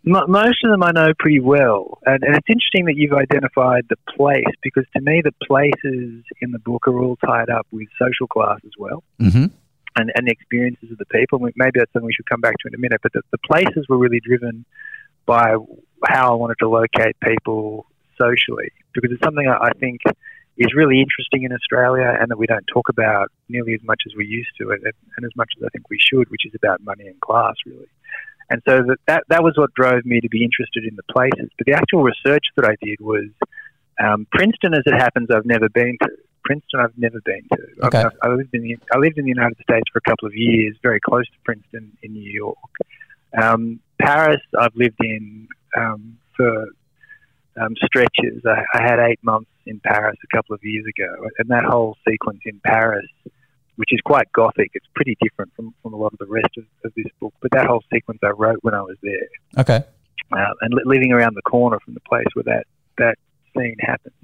Most 0.05 0.59
of 0.65 0.71
them 0.71 0.83
I 0.83 0.93
know 0.93 1.13
pretty 1.19 1.41
well, 1.41 1.99
and, 2.07 2.23
and, 2.23 2.37
it's 2.37 2.49
interesting 2.49 2.87
that 2.87 2.97
you've 2.97 3.13
identified 3.13 3.85
the 3.89 3.97
place 4.17 4.45
because 4.63 4.85
to 4.97 5.03
me 5.03 5.23
the 5.23 5.33
places 5.47 6.25
in 6.41 6.53
the 6.53 6.59
book 6.59 6.87
are 6.87 6.99
all 6.99 7.17
tied 7.17 7.51
up 7.51 7.67
with 7.73 7.89
social 8.01 8.27
class 8.27 8.59
as 8.65 8.73
well, 8.79 9.03
mm-hmm. 9.21 9.47
and, 9.97 10.13
and 10.15 10.27
the 10.27 10.31
experiences 10.31 10.91
of 10.91 10.99
the 10.99 11.07
people. 11.07 11.39
Maybe 11.41 11.73
that's 11.75 11.93
something 11.93 12.07
we 12.07 12.13
should 12.13 12.29
come 12.29 12.41
back 12.41 12.55
to 12.61 12.69
in 12.69 12.75
a 12.75 12.79
minute. 12.79 13.01
But 13.03 13.13
the, 13.13 13.23
the 13.33 13.39
places 13.39 13.87
were 13.89 13.99
really 13.99 14.21
driven 14.21 14.65
by 15.27 15.57
how 16.07 16.33
I 16.33 16.35
wanted 16.35 16.57
to 16.61 16.69
locate 16.69 17.17
people 17.23 17.87
socially 18.17 18.71
because 18.95 19.11
it's 19.13 19.23
something 19.23 19.47
I, 19.47 19.67
I 19.67 19.71
think 19.79 20.01
is 20.59 20.75
really 20.75 21.01
interesting 21.01 21.45
in 21.45 21.53
Australia 21.53 22.17
and 22.21 22.31
that 22.31 22.39
we 22.39 22.47
don't 22.47 22.65
talk 22.67 22.89
about 22.89 23.31
nearly 23.49 23.75
as 23.75 23.81
much 23.85 24.03
as 24.07 24.15
we 24.17 24.27
used 24.27 24.51
to, 24.61 24.71
and, 24.71 24.83
and 24.85 25.25
as 25.25 25.31
much 25.37 25.51
as 25.57 25.63
I 25.65 25.69
think 25.71 25.89
we 25.89 25.99
should, 25.99 26.29
which 26.31 26.45
is 26.45 26.53
about 26.55 26.83
money 26.83 27.07
and 27.07 27.19
class, 27.21 27.55
really. 27.65 27.87
And 28.51 28.63
so 28.67 28.79
that, 28.79 28.99
that, 29.07 29.23
that 29.29 29.43
was 29.43 29.55
what 29.57 29.73
drove 29.75 30.05
me 30.05 30.21
to 30.21 30.29
be 30.29 30.43
interested 30.43 30.85
in 30.85 30.97
the 30.97 31.03
places. 31.13 31.51
But 31.59 31.67
the 31.67 31.75
actual 31.75 32.03
research 32.03 32.45
that 32.57 32.65
I 32.65 32.77
did 32.83 32.99
was 33.01 33.29
um, 34.03 34.27
Princeton, 34.33 34.75
as 34.75 34.83
it 34.87 34.95
happens, 34.95 35.29
I've 35.35 35.47
never 35.47 35.69
been 35.69 35.97
to. 36.03 36.09
Princeton, 36.45 36.81
I've 36.81 36.97
never 36.97 37.21
been 37.25 37.43
to. 37.53 37.87
Okay. 37.87 38.05
I, 38.05 38.27
I, 38.27 38.33
lived 38.33 38.55
in 38.55 38.63
the, 38.63 38.79
I 38.95 38.99
lived 38.99 39.19
in 39.19 39.25
the 39.25 39.31
United 39.31 39.59
States 39.63 39.85
for 39.93 39.99
a 39.99 40.09
couple 40.09 40.27
of 40.27 40.35
years, 40.35 40.77
very 40.83 41.01
close 41.01 41.27
to 41.27 41.39
Princeton 41.45 41.93
in 42.03 42.13
New 42.13 42.31
York. 42.31 42.57
Um, 43.41 43.81
Paris, 44.01 44.41
I've 44.59 44.75
lived 44.75 44.97
in 45.01 45.49
um, 45.77 46.17
for 46.37 46.69
um, 47.61 47.75
stretches. 47.85 48.43
I, 48.47 48.63
I, 48.73 48.83
had 48.83 48.99
eight 48.99 49.23
months 49.23 49.51
in 49.67 49.81
Paris 49.81 50.17
a 50.25 50.37
couple 50.37 50.55
of 50.55 50.61
years 50.63 50.87
ago, 50.87 51.29
and 51.39 51.51
that 51.51 51.65
whole 51.65 51.97
sequence 52.09 52.41
in 52.47 52.61
Paris 52.65 53.07
which 53.79 53.93
is 53.93 54.01
quite 54.05 54.31
gothic. 54.33 54.73
It's 54.75 54.87
pretty 54.93 55.17
different 55.23 55.55
from, 55.55 55.73
from 55.83 55.95
a 55.95 55.97
lot 55.97 56.13
of 56.13 56.19
the 56.19 56.27
rest 56.27 56.51
of, 56.57 56.65
of 56.85 56.93
this 56.97 57.07
book. 57.21 57.33
But 57.41 57.53
that 57.53 57.67
whole 57.67 57.83
sequence 57.93 58.19
I 58.25 58.31
wrote 58.31 58.59
when 58.63 58.75
I 58.75 58.83
was 58.83 58.97
there. 59.05 59.29
Okay. 59.57 59.85
Uh, 60.33 60.53
and 60.61 60.75
li- 60.75 60.83
living 60.85 61.13
around 61.13 61.37
the 61.37 61.43
corner 61.43 61.79
from 61.85 61.95
the 61.95 62.01
place 62.01 62.27
where 62.35 62.43
that, 62.43 62.65
that 62.99 63.15
scene 63.57 63.77
happens. 63.79 64.17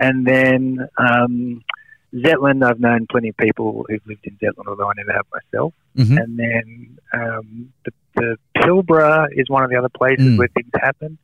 And 0.00 0.26
then 0.26 0.88
um, 0.98 1.62
Zetland, 2.12 2.68
I've 2.68 2.80
known 2.80 3.06
plenty 3.08 3.28
of 3.28 3.36
people 3.36 3.86
who've 3.88 4.04
lived 4.04 4.26
in 4.26 4.36
Zetland, 4.42 4.66
although 4.66 4.90
I 4.90 4.94
never 4.96 5.12
have 5.12 5.26
myself. 5.32 5.74
Mm-hmm. 5.96 6.18
And 6.18 6.38
then 6.38 6.98
um, 7.14 7.72
the, 7.84 7.92
the 8.16 8.36
Pilbara 8.56 9.28
is 9.30 9.48
one 9.48 9.62
of 9.62 9.70
the 9.70 9.76
other 9.76 9.90
places 9.90 10.26
mm. 10.26 10.38
where 10.38 10.48
things 10.48 10.70
happen 10.74 11.18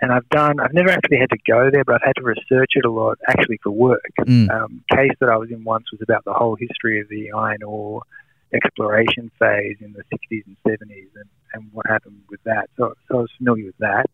and 0.00 0.12
I've 0.12 0.28
done. 0.30 0.58
I've 0.60 0.74
never 0.74 0.90
actually 0.90 1.18
had 1.18 1.30
to 1.30 1.38
go 1.46 1.70
there, 1.70 1.84
but 1.84 1.96
I've 1.96 2.06
had 2.06 2.16
to 2.16 2.22
research 2.22 2.72
it 2.74 2.84
a 2.84 2.90
lot, 2.90 3.18
actually 3.28 3.58
for 3.62 3.70
work. 3.70 4.10
Mm. 4.20 4.50
Um, 4.50 4.84
case 4.90 5.12
that 5.20 5.28
I 5.28 5.36
was 5.36 5.50
in 5.50 5.64
once 5.64 5.86
was 5.92 6.00
about 6.02 6.24
the 6.24 6.32
whole 6.32 6.56
history 6.56 7.00
of 7.00 7.08
the 7.08 7.32
iron 7.32 7.62
ore 7.62 8.02
exploration 8.54 9.30
phase 9.38 9.76
in 9.80 9.92
the 9.92 10.02
60s 10.12 10.44
and 10.46 10.56
70s, 10.66 11.08
and, 11.14 11.28
and 11.54 11.72
what 11.72 11.86
happened 11.86 12.20
with 12.28 12.42
that. 12.44 12.68
So, 12.76 12.94
so 13.08 13.18
I 13.18 13.20
was 13.22 13.30
familiar 13.38 13.66
with 13.66 13.78
that. 13.78 14.06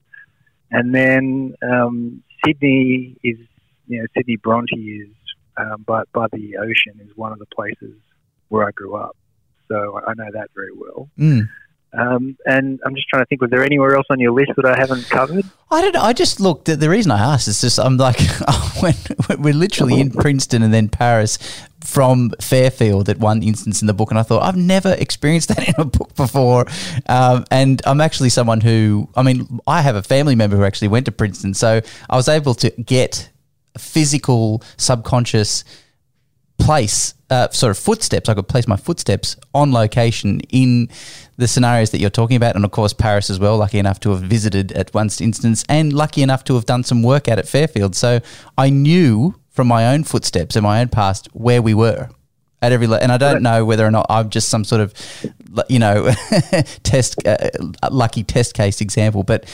And 0.70 0.94
then 0.94 1.54
um, 1.62 2.22
Sydney 2.44 3.16
is, 3.24 3.38
you 3.86 4.00
know, 4.00 4.06
Sydney 4.16 4.36
Bronte 4.36 4.76
is 4.76 5.08
um, 5.56 5.84
by 5.86 6.02
by 6.12 6.26
the 6.32 6.58
ocean 6.58 7.00
is 7.00 7.16
one 7.16 7.32
of 7.32 7.38
the 7.38 7.46
places 7.46 7.96
where 8.48 8.66
I 8.66 8.70
grew 8.70 8.94
up, 8.96 9.16
so 9.68 10.00
I 10.06 10.14
know 10.14 10.28
that 10.32 10.50
very 10.54 10.72
well. 10.72 11.08
Mm. 11.18 11.48
Um, 11.92 12.36
and 12.44 12.80
I'm 12.84 12.94
just 12.94 13.08
trying 13.08 13.22
to 13.22 13.26
think, 13.26 13.40
was 13.40 13.50
there 13.50 13.64
anywhere 13.64 13.96
else 13.96 14.06
on 14.10 14.20
your 14.20 14.32
list 14.32 14.52
that 14.56 14.66
I 14.66 14.76
haven't 14.76 15.08
covered? 15.08 15.44
I 15.70 15.80
don't 15.80 15.94
know. 15.94 16.02
I 16.02 16.12
just 16.12 16.38
looked. 16.38 16.66
The 16.66 16.88
reason 16.90 17.10
I 17.10 17.18
asked 17.18 17.48
is 17.48 17.60
just 17.60 17.78
I'm 17.78 17.96
like, 17.96 18.20
we're 19.38 19.54
literally 19.54 20.00
in 20.00 20.10
Princeton 20.10 20.62
and 20.62 20.72
then 20.72 20.88
Paris 20.88 21.38
from 21.80 22.30
Fairfield 22.40 23.08
at 23.08 23.18
one 23.18 23.42
instance 23.42 23.80
in 23.80 23.86
the 23.86 23.94
book, 23.94 24.10
and 24.10 24.18
I 24.18 24.22
thought 24.22 24.42
I've 24.42 24.56
never 24.56 24.92
experienced 24.98 25.48
that 25.54 25.68
in 25.68 25.74
a 25.78 25.84
book 25.84 26.14
before. 26.14 26.66
Um, 27.08 27.44
and 27.50 27.80
I'm 27.86 28.00
actually 28.00 28.30
someone 28.30 28.60
who, 28.60 29.08
I 29.14 29.22
mean, 29.22 29.60
I 29.66 29.82
have 29.82 29.96
a 29.96 30.02
family 30.02 30.34
member 30.34 30.56
who 30.56 30.64
actually 30.64 30.88
went 30.88 31.06
to 31.06 31.12
Princeton, 31.12 31.54
so 31.54 31.80
I 32.10 32.16
was 32.16 32.28
able 32.28 32.54
to 32.56 32.70
get 32.70 33.30
physical, 33.78 34.62
subconscious 34.76 35.64
place 36.58 37.14
uh, 37.30 37.48
sort 37.50 37.70
of 37.70 37.78
footsteps. 37.78 38.28
I 38.28 38.34
could 38.34 38.48
place 38.48 38.66
my 38.66 38.76
footsteps 38.76 39.36
on 39.54 39.72
location 39.72 40.40
in 40.50 40.88
the 41.36 41.48
scenarios 41.48 41.90
that 41.90 42.00
you're 42.00 42.10
talking 42.10 42.36
about, 42.36 42.56
and 42.56 42.64
of 42.64 42.70
course 42.70 42.92
Paris 42.92 43.30
as 43.30 43.38
well. 43.38 43.56
Lucky 43.56 43.78
enough 43.78 44.00
to 44.00 44.10
have 44.10 44.20
visited 44.20 44.72
at 44.72 44.92
one 44.94 45.10
instance, 45.20 45.64
and 45.68 45.92
lucky 45.92 46.22
enough 46.22 46.44
to 46.44 46.54
have 46.54 46.66
done 46.66 46.84
some 46.84 47.02
work 47.02 47.28
out 47.28 47.38
at 47.38 47.48
Fairfield. 47.48 47.94
So 47.94 48.20
I 48.56 48.70
knew 48.70 49.34
from 49.50 49.66
my 49.66 49.92
own 49.92 50.04
footsteps 50.04 50.56
and 50.56 50.62
my 50.62 50.80
own 50.80 50.88
past 50.88 51.28
where 51.32 51.60
we 51.60 51.74
were 51.74 52.08
at 52.62 52.72
every. 52.72 52.86
Le- 52.86 52.98
and 52.98 53.12
I 53.12 53.18
don't 53.18 53.42
know 53.42 53.64
whether 53.64 53.84
or 53.84 53.90
not 53.90 54.06
I'm 54.08 54.30
just 54.30 54.48
some 54.48 54.64
sort 54.64 54.80
of, 54.80 54.94
you 55.68 55.78
know, 55.78 56.10
test 56.82 57.26
uh, 57.26 57.50
lucky 57.90 58.24
test 58.24 58.54
case 58.54 58.80
example, 58.80 59.22
but 59.22 59.44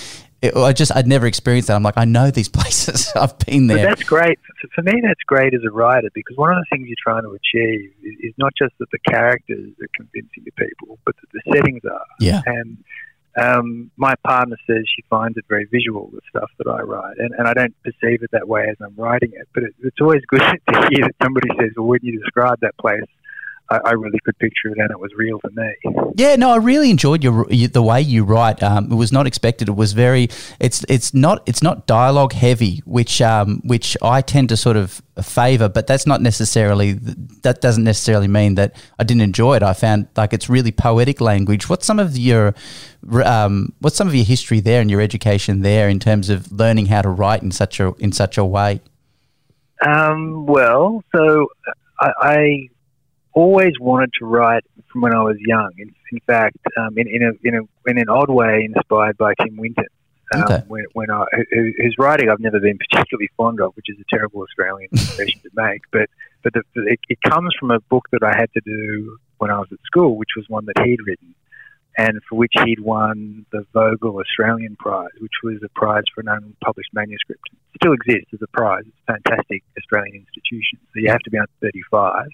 it, 0.44 0.56
I 0.56 0.72
just 0.72 0.94
I'd 0.94 1.06
never 1.06 1.26
experienced 1.26 1.68
that. 1.68 1.74
I'm 1.74 1.82
like, 1.82 1.96
I 1.96 2.04
know 2.04 2.30
these 2.30 2.48
places. 2.58 3.10
I've 3.16 3.38
been 3.38 3.66
there. 3.66 3.78
But 3.78 3.98
that's 3.98 4.08
great. 4.08 4.38
For 4.74 4.82
me, 4.82 5.00
that's 5.02 5.22
great 5.26 5.54
as 5.54 5.62
a 5.66 5.70
writer 5.70 6.08
because 6.14 6.36
one 6.36 6.52
of 6.52 6.58
the 6.58 6.66
things 6.70 6.88
you're 6.88 6.96
trying 7.02 7.22
to 7.22 7.30
achieve 7.30 7.92
is, 8.02 8.14
is 8.20 8.34
not 8.38 8.52
just 8.56 8.74
that 8.78 8.90
the 8.90 8.98
characters 9.10 9.72
are 9.80 9.88
convincing 9.94 10.44
to 10.44 10.52
people, 10.52 10.98
but 11.04 11.14
that 11.16 11.28
the 11.32 11.52
settings 11.52 11.82
are. 11.84 12.06
Yeah. 12.20 12.42
And 12.46 12.78
um, 13.36 13.90
my 13.96 14.14
partner 14.24 14.56
says 14.66 14.84
she 14.94 15.02
finds 15.10 15.36
it 15.36 15.44
very 15.48 15.66
visual, 15.66 16.10
the 16.12 16.20
stuff 16.28 16.50
that 16.58 16.70
I 16.70 16.82
write, 16.82 17.16
and, 17.18 17.32
and 17.36 17.48
I 17.48 17.54
don't 17.54 17.74
perceive 17.82 18.22
it 18.22 18.30
that 18.32 18.46
way 18.46 18.66
as 18.70 18.76
I'm 18.80 18.94
writing 18.96 19.32
it. 19.34 19.48
But 19.52 19.64
it, 19.64 19.74
it's 19.82 20.00
always 20.00 20.22
good 20.28 20.40
to 20.68 20.88
hear 20.90 21.06
that 21.06 21.16
somebody 21.22 21.48
says, 21.58 21.70
"Well, 21.76 21.86
when 21.86 22.00
you 22.02 22.20
describe 22.20 22.60
that 22.60 22.76
place, 22.78 23.02
I, 23.70 23.80
I, 23.84 23.90
really 23.92 24.18
could 24.24 24.38
picture 24.38 24.68
it, 24.68 24.78
and 24.78 24.90
it 24.90 24.98
was 24.98 25.10
real 25.16 25.40
to 25.40 25.50
me. 25.54 26.12
Yeah, 26.16 26.36
no, 26.36 26.50
I 26.50 26.56
really 26.56 26.90
enjoyed 26.90 27.24
your 27.24 27.46
the 27.46 27.82
way 27.82 28.00
you 28.00 28.22
write. 28.24 28.62
Um, 28.62 28.92
it 28.92 28.94
was 28.94 29.10
not 29.10 29.26
expected. 29.26 29.68
It 29.68 29.76
was 29.76 29.92
very. 29.94 30.28
It's 30.60 30.84
it's 30.88 31.14
not 31.14 31.42
it's 31.46 31.62
not 31.62 31.86
dialogue 31.86 32.34
heavy, 32.34 32.82
which 32.84 33.22
um, 33.22 33.62
which 33.64 33.96
I 34.02 34.20
tend 34.20 34.50
to 34.50 34.56
sort 34.56 34.76
of 34.76 35.02
favor. 35.22 35.68
But 35.68 35.86
that's 35.86 36.06
not 36.06 36.20
necessarily 36.20 36.92
that 37.42 37.62
doesn't 37.62 37.84
necessarily 37.84 38.28
mean 38.28 38.56
that 38.56 38.76
I 38.98 39.04
didn't 39.04 39.22
enjoy 39.22 39.56
it. 39.56 39.62
I 39.62 39.72
found 39.72 40.08
like 40.14 40.34
it's 40.34 40.50
really 40.50 40.72
poetic 40.72 41.20
language. 41.20 41.68
What's 41.68 41.86
some 41.86 41.98
of 41.98 42.18
your 42.18 42.54
um, 43.24 43.72
what's 43.80 43.96
some 43.96 44.08
of 44.08 44.14
your 44.14 44.26
history 44.26 44.60
there 44.60 44.82
and 44.82 44.90
your 44.90 45.00
education 45.00 45.60
there 45.60 45.88
in 45.88 46.00
terms 46.00 46.28
of 46.28 46.52
learning 46.52 46.86
how 46.86 47.00
to 47.00 47.08
write 47.08 47.42
in 47.42 47.50
such 47.50 47.80
a 47.80 47.94
in 47.98 48.12
such 48.12 48.36
a 48.36 48.44
way? 48.44 48.80
Um, 49.84 50.46
well, 50.46 51.02
so 51.14 51.48
I, 52.00 52.12
I 52.20 52.68
always 53.34 53.72
wanted 53.80 54.10
to 54.18 54.24
write 54.24 54.64
from 54.90 55.02
when 55.02 55.14
I 55.14 55.22
was 55.22 55.36
young. 55.38 55.70
In, 55.78 55.94
in 56.12 56.20
fact, 56.26 56.56
um, 56.78 56.96
in, 56.96 57.06
in, 57.08 57.22
a, 57.22 57.30
in, 57.48 57.54
a, 57.56 57.90
in 57.90 57.98
an 57.98 58.08
odd 58.08 58.30
way, 58.30 58.68
inspired 58.74 59.16
by 59.18 59.34
Tim 59.42 59.56
Winton. 59.56 59.84
Um, 60.34 60.42
Okay. 60.42 60.62
When, 60.68 60.84
when 60.94 61.10
I, 61.10 61.24
who- 61.50 61.72
whose 61.76 61.96
writing 61.98 62.30
I've 62.30 62.40
never 62.40 62.58
been 62.58 62.78
particularly 62.78 63.28
fond 63.36 63.60
of, 63.60 63.76
which 63.76 63.86
is 63.88 63.96
a 64.00 64.04
terrible 64.16 64.40
Australian 64.42 64.88
expression 64.92 65.40
to 65.42 65.50
make, 65.54 65.82
but 65.92 66.08
but 66.42 66.52
the, 66.54 66.62
it, 66.86 66.98
it 67.08 67.18
comes 67.22 67.54
from 67.60 67.70
a 67.70 67.80
book 67.80 68.06
that 68.12 68.22
I 68.22 68.34
had 68.36 68.50
to 68.54 68.60
do 68.64 69.18
when 69.38 69.50
I 69.50 69.58
was 69.58 69.68
at 69.72 69.78
school, 69.84 70.16
which 70.16 70.30
was 70.36 70.44
one 70.48 70.64
that 70.66 70.82
he'd 70.84 70.98
written, 71.06 71.34
and 71.96 72.20
for 72.28 72.36
which 72.36 72.52
he'd 72.64 72.80
won 72.80 73.46
the 73.52 73.64
Vogel 73.72 74.18
Australian 74.18 74.76
Prize, 74.76 75.08
which 75.20 75.32
was 75.42 75.62
a 75.62 75.68
prize 75.78 76.02
for 76.14 76.20
an 76.22 76.28
unpublished 76.28 76.90
manuscript. 76.92 77.42
It 77.74 77.80
still 77.82 77.92
exists 77.92 78.32
as 78.32 78.40
a 78.42 78.46
prize. 78.48 78.84
It's 78.86 78.96
a 79.08 79.12
fantastic 79.12 79.62
Australian 79.78 80.16
institution. 80.26 80.78
So 80.92 81.00
you 81.00 81.10
have 81.10 81.20
to 81.20 81.30
be 81.30 81.38
under 81.38 81.50
35, 81.62 82.28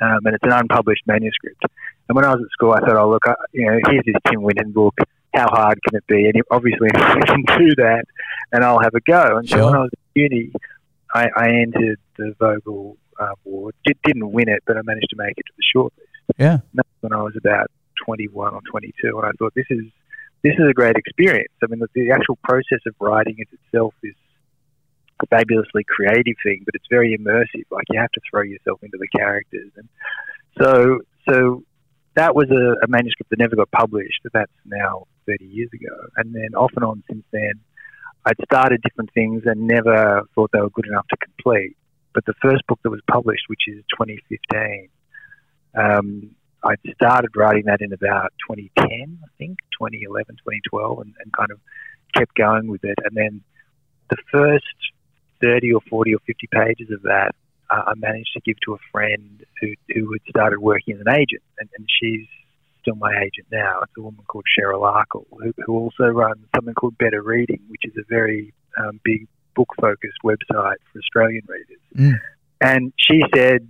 um, 0.00 0.20
and 0.24 0.34
it's 0.34 0.44
an 0.44 0.52
unpublished 0.52 1.02
manuscript. 1.06 1.62
And 2.08 2.16
when 2.16 2.24
I 2.24 2.30
was 2.30 2.42
at 2.42 2.50
school, 2.50 2.72
I 2.72 2.80
thought, 2.80 2.96
oh, 2.96 3.10
look, 3.10 3.26
I, 3.26 3.34
you 3.52 3.66
know, 3.66 3.78
here's 3.88 4.04
this 4.04 4.14
Tim 4.30 4.42
Winton 4.42 4.72
book. 4.72 4.94
How 5.34 5.46
hard 5.48 5.78
can 5.82 5.98
it 5.98 6.06
be? 6.06 6.24
And 6.24 6.42
obviously, 6.50 6.88
I 6.94 7.20
can 7.26 7.42
do 7.58 7.74
that, 7.76 8.04
and 8.52 8.64
I'll 8.64 8.80
have 8.80 8.94
a 8.94 9.00
go. 9.00 9.36
And 9.36 9.48
so 9.48 9.66
when 9.66 9.74
I 9.74 9.80
was 9.80 9.90
at 9.92 9.98
uni, 10.14 10.52
I, 11.14 11.28
I 11.36 11.48
entered 11.50 11.98
the 12.16 12.34
Vogel 12.38 12.96
uh, 13.20 13.34
award. 13.46 13.74
Did, 13.84 13.98
didn't 14.04 14.32
win 14.32 14.48
it, 14.48 14.62
but 14.66 14.76
I 14.76 14.80
managed 14.84 15.10
to 15.10 15.16
make 15.16 15.34
it 15.36 15.44
to 15.46 15.52
the 15.56 15.78
shortlist. 15.78 16.38
Yeah. 16.38 16.58
That's 16.74 16.88
when 17.00 17.12
I 17.12 17.22
was 17.22 17.34
about 17.36 17.70
21 18.04 18.54
or 18.54 18.60
22, 18.70 19.18
and 19.18 19.26
I 19.26 19.30
thought 19.38 19.54
this 19.54 19.66
is 19.70 19.84
this 20.42 20.54
is 20.54 20.70
a 20.70 20.72
great 20.72 20.96
experience. 20.96 21.52
I 21.62 21.66
mean, 21.66 21.80
the, 21.80 21.88
the 21.94 22.12
actual 22.12 22.36
process 22.44 22.78
of 22.86 22.94
writing 23.00 23.36
is 23.38 23.48
itself 23.52 23.92
is 24.02 24.14
fabulously 25.26 25.84
creative 25.84 26.36
thing, 26.42 26.62
but 26.64 26.74
it's 26.74 26.86
very 26.90 27.16
immersive. 27.16 27.64
Like 27.70 27.86
you 27.90 28.00
have 28.00 28.12
to 28.12 28.20
throw 28.30 28.42
yourself 28.42 28.82
into 28.82 28.98
the 28.98 29.08
characters, 29.08 29.70
and 29.76 29.88
so 30.60 31.00
so 31.28 31.62
that 32.14 32.34
was 32.34 32.50
a, 32.50 32.84
a 32.84 32.88
manuscript 32.88 33.30
that 33.30 33.38
never 33.38 33.56
got 33.56 33.70
published. 33.70 34.20
That's 34.32 34.52
now 34.64 35.06
30 35.26 35.44
years 35.44 35.70
ago, 35.72 35.94
and 36.16 36.34
then 36.34 36.54
off 36.54 36.72
and 36.76 36.84
on 36.84 37.02
since 37.10 37.24
then, 37.32 37.60
I'd 38.24 38.36
started 38.44 38.82
different 38.82 39.12
things 39.14 39.42
and 39.46 39.66
never 39.66 40.22
thought 40.34 40.50
they 40.52 40.60
were 40.60 40.70
good 40.70 40.86
enough 40.86 41.06
to 41.08 41.16
complete. 41.16 41.76
But 42.14 42.24
the 42.24 42.34
first 42.42 42.66
book 42.66 42.80
that 42.82 42.90
was 42.90 43.00
published, 43.10 43.44
which 43.48 43.62
is 43.68 43.84
2015, 43.98 44.88
um, 45.74 46.30
I 46.64 46.74
started 46.94 47.30
writing 47.36 47.64
that 47.66 47.80
in 47.80 47.92
about 47.92 48.32
2010, 48.48 49.20
I 49.22 49.28
think, 49.38 49.58
2011, 49.78 50.36
2012, 50.36 50.98
and, 51.00 51.14
and 51.22 51.32
kind 51.32 51.50
of 51.52 51.60
kept 52.14 52.34
going 52.34 52.66
with 52.68 52.82
it. 52.84 52.98
And 53.04 53.16
then 53.16 53.42
the 54.10 54.16
first 54.32 54.64
30 55.40 55.72
or 55.72 55.80
40 55.88 56.14
or 56.14 56.18
50 56.26 56.48
pages 56.52 56.90
of 56.90 57.02
that, 57.02 57.32
uh, 57.70 57.82
I 57.86 57.92
managed 57.96 58.32
to 58.34 58.40
give 58.40 58.56
to 58.64 58.74
a 58.74 58.78
friend 58.90 59.44
who, 59.60 59.68
who 59.94 60.12
had 60.12 60.22
started 60.28 60.60
working 60.60 60.94
as 60.94 61.00
an 61.00 61.12
agent, 61.12 61.42
and, 61.58 61.68
and 61.76 61.86
she's 62.00 62.26
still 62.80 62.96
my 62.96 63.12
agent 63.20 63.46
now. 63.52 63.80
It's 63.82 63.92
a 63.98 64.00
woman 64.00 64.24
called 64.26 64.44
Cheryl 64.58 64.82
Akle, 64.82 65.26
who, 65.30 65.52
who 65.64 65.76
also 65.76 66.04
runs 66.04 66.44
something 66.54 66.74
called 66.74 66.96
Better 66.98 67.22
Reading, 67.22 67.60
which 67.68 67.82
is 67.84 67.92
a 67.98 68.04
very 68.08 68.54
um, 68.78 69.00
big 69.04 69.26
book 69.54 69.68
focused 69.80 70.18
website 70.24 70.76
for 70.92 70.98
Australian 70.98 71.42
readers. 71.48 71.80
Mm. 71.96 72.20
And 72.60 72.92
she 72.96 73.22
said, 73.34 73.66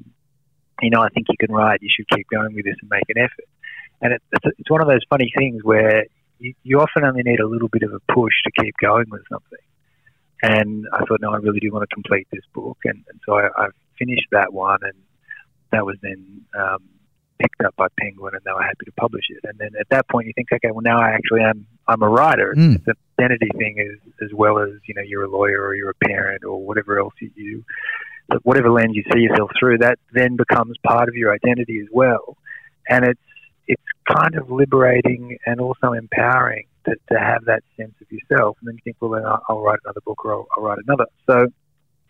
you 0.80 0.90
know, 0.90 1.00
I 1.00 1.08
think 1.08 1.26
you 1.28 1.36
can 1.38 1.54
write. 1.54 1.82
You 1.82 1.88
should 1.94 2.08
keep 2.08 2.26
going 2.30 2.54
with 2.54 2.64
this 2.64 2.76
and 2.80 2.90
make 2.90 3.04
an 3.08 3.18
effort. 3.18 3.48
And 4.00 4.12
it, 4.12 4.22
it's, 4.32 4.56
it's 4.58 4.70
one 4.70 4.80
of 4.80 4.88
those 4.88 5.00
funny 5.10 5.32
things 5.36 5.64
where 5.64 6.04
you, 6.38 6.54
you 6.62 6.80
often 6.80 7.04
only 7.04 7.22
need 7.24 7.40
a 7.40 7.46
little 7.46 7.68
bit 7.68 7.82
of 7.82 7.92
a 7.92 8.00
push 8.12 8.34
to 8.44 8.62
keep 8.62 8.74
going 8.80 9.06
with 9.10 9.22
something. 9.30 9.58
And 10.42 10.86
I 10.92 11.04
thought, 11.04 11.20
no, 11.20 11.32
I 11.32 11.38
really 11.38 11.60
do 11.60 11.72
want 11.72 11.88
to 11.88 11.94
complete 11.94 12.28
this 12.30 12.44
book. 12.54 12.78
And, 12.84 13.04
and 13.08 13.20
so 13.26 13.34
I, 13.34 13.48
I 13.56 13.66
finished 13.98 14.28
that 14.30 14.52
one, 14.52 14.78
and 14.82 14.94
that 15.72 15.84
was 15.84 15.96
then 16.00 16.42
um, 16.56 16.78
picked 17.40 17.60
up 17.64 17.74
by 17.76 17.88
Penguin, 17.98 18.34
and 18.34 18.42
they 18.44 18.52
were 18.52 18.62
happy 18.62 18.84
to 18.84 18.92
publish 18.92 19.24
it. 19.30 19.40
And 19.44 19.58
then 19.58 19.70
at 19.80 19.88
that 19.90 20.08
point, 20.08 20.26
you 20.26 20.32
think, 20.34 20.48
okay, 20.52 20.70
well, 20.70 20.82
now 20.82 21.00
I 21.00 21.10
actually 21.10 21.42
am 21.42 21.66
I'm 21.88 22.02
a 22.02 22.08
writer. 22.08 22.54
Mm. 22.56 22.76
It's 22.76 22.86
an 22.86 22.94
identity 23.18 23.50
thing 23.56 23.80
as, 23.80 24.12
as 24.22 24.30
well 24.32 24.58
as, 24.58 24.70
you 24.86 24.94
know, 24.94 25.02
you're 25.02 25.24
a 25.24 25.30
lawyer 25.30 25.62
or 25.62 25.74
you're 25.74 25.90
a 25.90 26.06
parent 26.06 26.44
or 26.44 26.62
whatever 26.62 27.00
else 27.00 27.14
you, 27.20 27.30
you 27.34 27.64
whatever 28.42 28.70
lens 28.70 28.94
you 28.94 29.02
see 29.12 29.20
yourself 29.20 29.50
through, 29.58 29.78
that 29.78 29.98
then 30.12 30.36
becomes 30.36 30.76
part 30.86 31.08
of 31.08 31.14
your 31.14 31.32
identity 31.32 31.80
as 31.80 31.88
well. 31.90 32.36
And 32.88 33.04
it's 33.04 33.20
it's 33.66 33.82
kind 34.06 34.34
of 34.36 34.50
liberating 34.50 35.38
and 35.46 35.60
also 35.60 35.92
empowering 35.92 36.66
to, 36.88 37.14
to 37.14 37.18
have 37.18 37.44
that 37.46 37.62
sense 37.76 37.94
of 38.00 38.10
yourself. 38.10 38.56
And 38.60 38.68
then 38.68 38.74
you 38.76 38.80
think, 38.84 38.96
well, 39.00 39.12
then 39.12 39.24
I'll, 39.24 39.42
I'll 39.48 39.60
write 39.60 39.78
another 39.84 40.00
book 40.04 40.24
or 40.24 40.32
I'll, 40.32 40.46
I'll 40.56 40.62
write 40.62 40.78
another. 40.86 41.06
So 41.28 41.46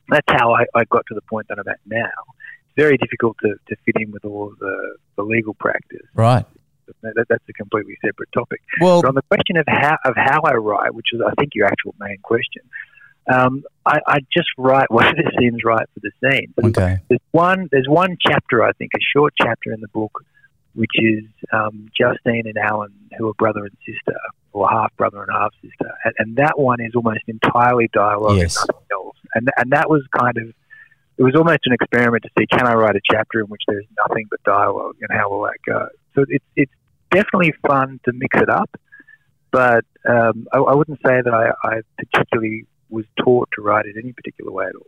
that's 0.08 0.26
how 0.28 0.54
I, 0.54 0.64
I 0.74 0.84
got 0.84 1.04
to 1.08 1.14
the 1.14 1.22
point 1.22 1.48
that 1.48 1.58
I'm 1.58 1.68
at 1.68 1.80
now. 1.86 2.10
It's 2.66 2.76
very 2.76 2.96
difficult 2.96 3.36
to, 3.42 3.54
to 3.68 3.76
fit 3.84 3.96
in 4.00 4.10
with 4.10 4.24
all 4.24 4.52
the, 4.58 4.96
the 5.16 5.22
legal 5.22 5.54
practice. 5.54 6.06
Right. 6.14 6.44
That, 7.02 7.26
that's 7.28 7.44
a 7.48 7.52
completely 7.52 7.96
separate 8.04 8.30
topic. 8.32 8.60
Well, 8.80 9.02
But 9.02 9.08
on 9.08 9.14
the 9.14 9.22
question 9.22 9.58
of 9.58 9.66
how 9.68 9.98
of 10.06 10.14
how 10.16 10.40
I 10.42 10.54
write, 10.54 10.94
which 10.94 11.08
is 11.12 11.20
I 11.20 11.32
think 11.38 11.54
your 11.54 11.66
actual 11.66 11.94
main 12.00 12.16
question, 12.22 12.62
um, 13.30 13.62
I, 13.84 13.98
I 14.06 14.18
just 14.32 14.48
write 14.56 14.86
whatever 14.90 15.20
seems 15.38 15.64
right 15.64 15.86
for 15.92 16.00
the 16.00 16.10
scene. 16.22 16.54
So 16.58 16.68
okay. 16.68 16.98
there's 17.08 17.20
one 17.32 17.68
there's 17.70 17.86
one 17.86 18.16
chapter 18.26 18.64
I 18.64 18.72
think 18.72 18.92
a 18.96 19.00
short 19.14 19.34
chapter 19.38 19.70
in 19.70 19.82
the 19.82 19.88
book, 19.88 20.24
which 20.74 20.92
is 20.94 21.24
um, 21.52 21.88
Justine 21.94 22.46
and 22.46 22.56
Alan 22.56 22.94
who 23.18 23.28
are 23.28 23.34
brother 23.34 23.66
and 23.66 23.76
sister 23.84 24.18
or 24.52 24.68
half 24.68 24.94
brother 24.96 25.22
and 25.22 25.30
half 25.32 25.52
sister, 25.62 25.90
and, 26.04 26.14
and 26.18 26.36
that 26.36 26.58
one 26.58 26.80
is 26.80 26.94
almost 26.94 27.20
entirely 27.26 27.88
dialogue 27.92 28.38
Yes. 28.38 28.56
and 28.56 28.68
nothing 28.72 28.86
else. 28.92 29.16
And 29.34 29.48
and 29.56 29.70
that 29.72 29.88
was 29.90 30.02
kind 30.18 30.36
of 30.38 30.48
it 31.18 31.22
was 31.22 31.34
almost 31.34 31.60
an 31.64 31.72
experiment 31.72 32.22
to 32.24 32.30
see 32.38 32.46
can 32.46 32.66
I 32.66 32.74
write 32.74 32.96
a 32.96 33.00
chapter 33.10 33.40
in 33.40 33.46
which 33.46 33.62
there's 33.68 33.84
nothing 34.08 34.26
but 34.30 34.42
dialogue 34.44 34.96
and 35.00 35.10
how 35.16 35.30
will 35.30 35.42
that 35.42 35.58
go. 35.66 35.88
So 36.14 36.24
it's 36.28 36.44
it's 36.56 36.72
definitely 37.10 37.52
fun 37.66 38.00
to 38.04 38.12
mix 38.12 38.38
it 38.40 38.48
up, 38.48 38.70
but 39.50 39.84
um, 40.08 40.46
I, 40.52 40.58
I 40.58 40.74
wouldn't 40.74 40.98
say 41.06 41.20
that 41.22 41.32
I, 41.34 41.68
I 41.68 41.80
particularly 41.98 42.66
was 42.90 43.04
taught 43.22 43.48
to 43.54 43.62
write 43.62 43.86
it 43.86 43.96
any 44.02 44.12
particular 44.12 44.50
way 44.50 44.66
at 44.66 44.74
all. 44.76 44.86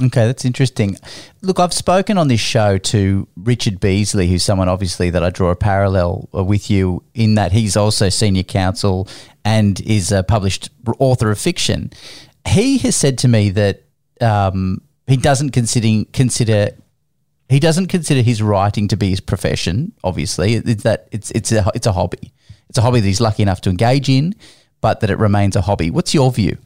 Okay, 0.00 0.26
that's 0.26 0.44
interesting. 0.44 0.96
Look, 1.42 1.60
I've 1.60 1.74
spoken 1.74 2.16
on 2.16 2.28
this 2.28 2.40
show 2.40 2.78
to 2.78 3.28
Richard 3.36 3.78
Beasley, 3.78 4.26
who's 4.26 4.42
someone 4.42 4.68
obviously 4.68 5.10
that 5.10 5.22
I 5.22 5.30
draw 5.30 5.50
a 5.50 5.56
parallel 5.56 6.28
uh, 6.34 6.42
with 6.42 6.70
you 6.70 7.02
in 7.14 7.34
that 7.34 7.52
he's 7.52 7.76
also 7.76 8.08
senior 8.08 8.42
counsel 8.42 9.06
and 9.44 9.78
is 9.80 10.10
a 10.10 10.22
published 10.22 10.70
author 10.98 11.30
of 11.30 11.38
fiction. 11.38 11.90
He 12.48 12.78
has 12.78 12.96
said 12.96 13.18
to 13.18 13.28
me 13.28 13.50
that 13.50 13.84
um, 14.20 14.80
he 15.06 15.16
doesn't 15.16 15.50
consider 15.50 16.04
consider 16.12 16.70
he 17.48 17.60
doesn't 17.60 17.88
consider 17.88 18.22
his 18.22 18.40
writing 18.42 18.88
to 18.88 18.96
be 18.96 19.10
his 19.10 19.20
profession. 19.20 19.92
Obviously, 20.02 20.54
it's 20.54 20.84
that 20.84 21.08
it's 21.12 21.30
it's 21.32 21.52
a 21.52 21.70
it's 21.74 21.86
a 21.86 21.92
hobby. 21.92 22.32
It's 22.70 22.78
a 22.78 22.82
hobby 22.82 23.00
that 23.00 23.06
he's 23.06 23.20
lucky 23.20 23.42
enough 23.42 23.60
to 23.62 23.70
engage 23.70 24.08
in, 24.08 24.34
but 24.80 25.00
that 25.00 25.10
it 25.10 25.18
remains 25.18 25.54
a 25.54 25.60
hobby. 25.60 25.90
What's 25.90 26.14
your 26.14 26.32
view? 26.32 26.56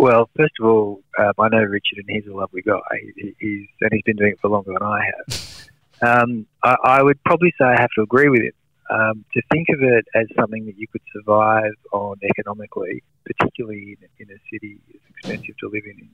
Well, 0.00 0.30
first 0.34 0.54
of 0.58 0.64
all, 0.66 1.02
um, 1.18 1.34
I 1.38 1.50
know 1.50 1.58
Richard, 1.58 1.98
and 1.98 2.08
he's 2.08 2.26
a 2.26 2.34
lovely 2.34 2.62
guy. 2.62 2.80
He, 3.16 3.34
he's 3.38 3.66
and 3.82 3.90
he's 3.92 4.02
been 4.02 4.16
doing 4.16 4.32
it 4.32 4.40
for 4.40 4.48
longer 4.48 4.72
than 4.72 4.82
I 4.82 5.00
have. 5.04 5.66
Um, 6.02 6.46
I, 6.64 6.76
I 6.82 7.02
would 7.02 7.22
probably 7.24 7.52
say 7.58 7.66
I 7.66 7.78
have 7.78 7.90
to 7.94 8.00
agree 8.00 8.30
with 8.30 8.40
him. 8.40 8.52
Um, 8.90 9.22
to 9.34 9.42
think 9.52 9.68
of 9.68 9.82
it 9.82 10.06
as 10.14 10.28
something 10.34 10.64
that 10.64 10.78
you 10.78 10.86
could 10.86 11.02
survive 11.12 11.74
on 11.92 12.16
economically, 12.24 13.02
particularly 13.26 13.98
in, 14.00 14.26
in 14.26 14.34
a 14.34 14.40
city 14.50 14.78
as 14.94 15.00
expensive 15.10 15.58
to 15.58 15.68
live 15.68 15.82
in, 15.84 15.98
in 16.00 16.10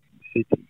Sydney, 0.51 0.67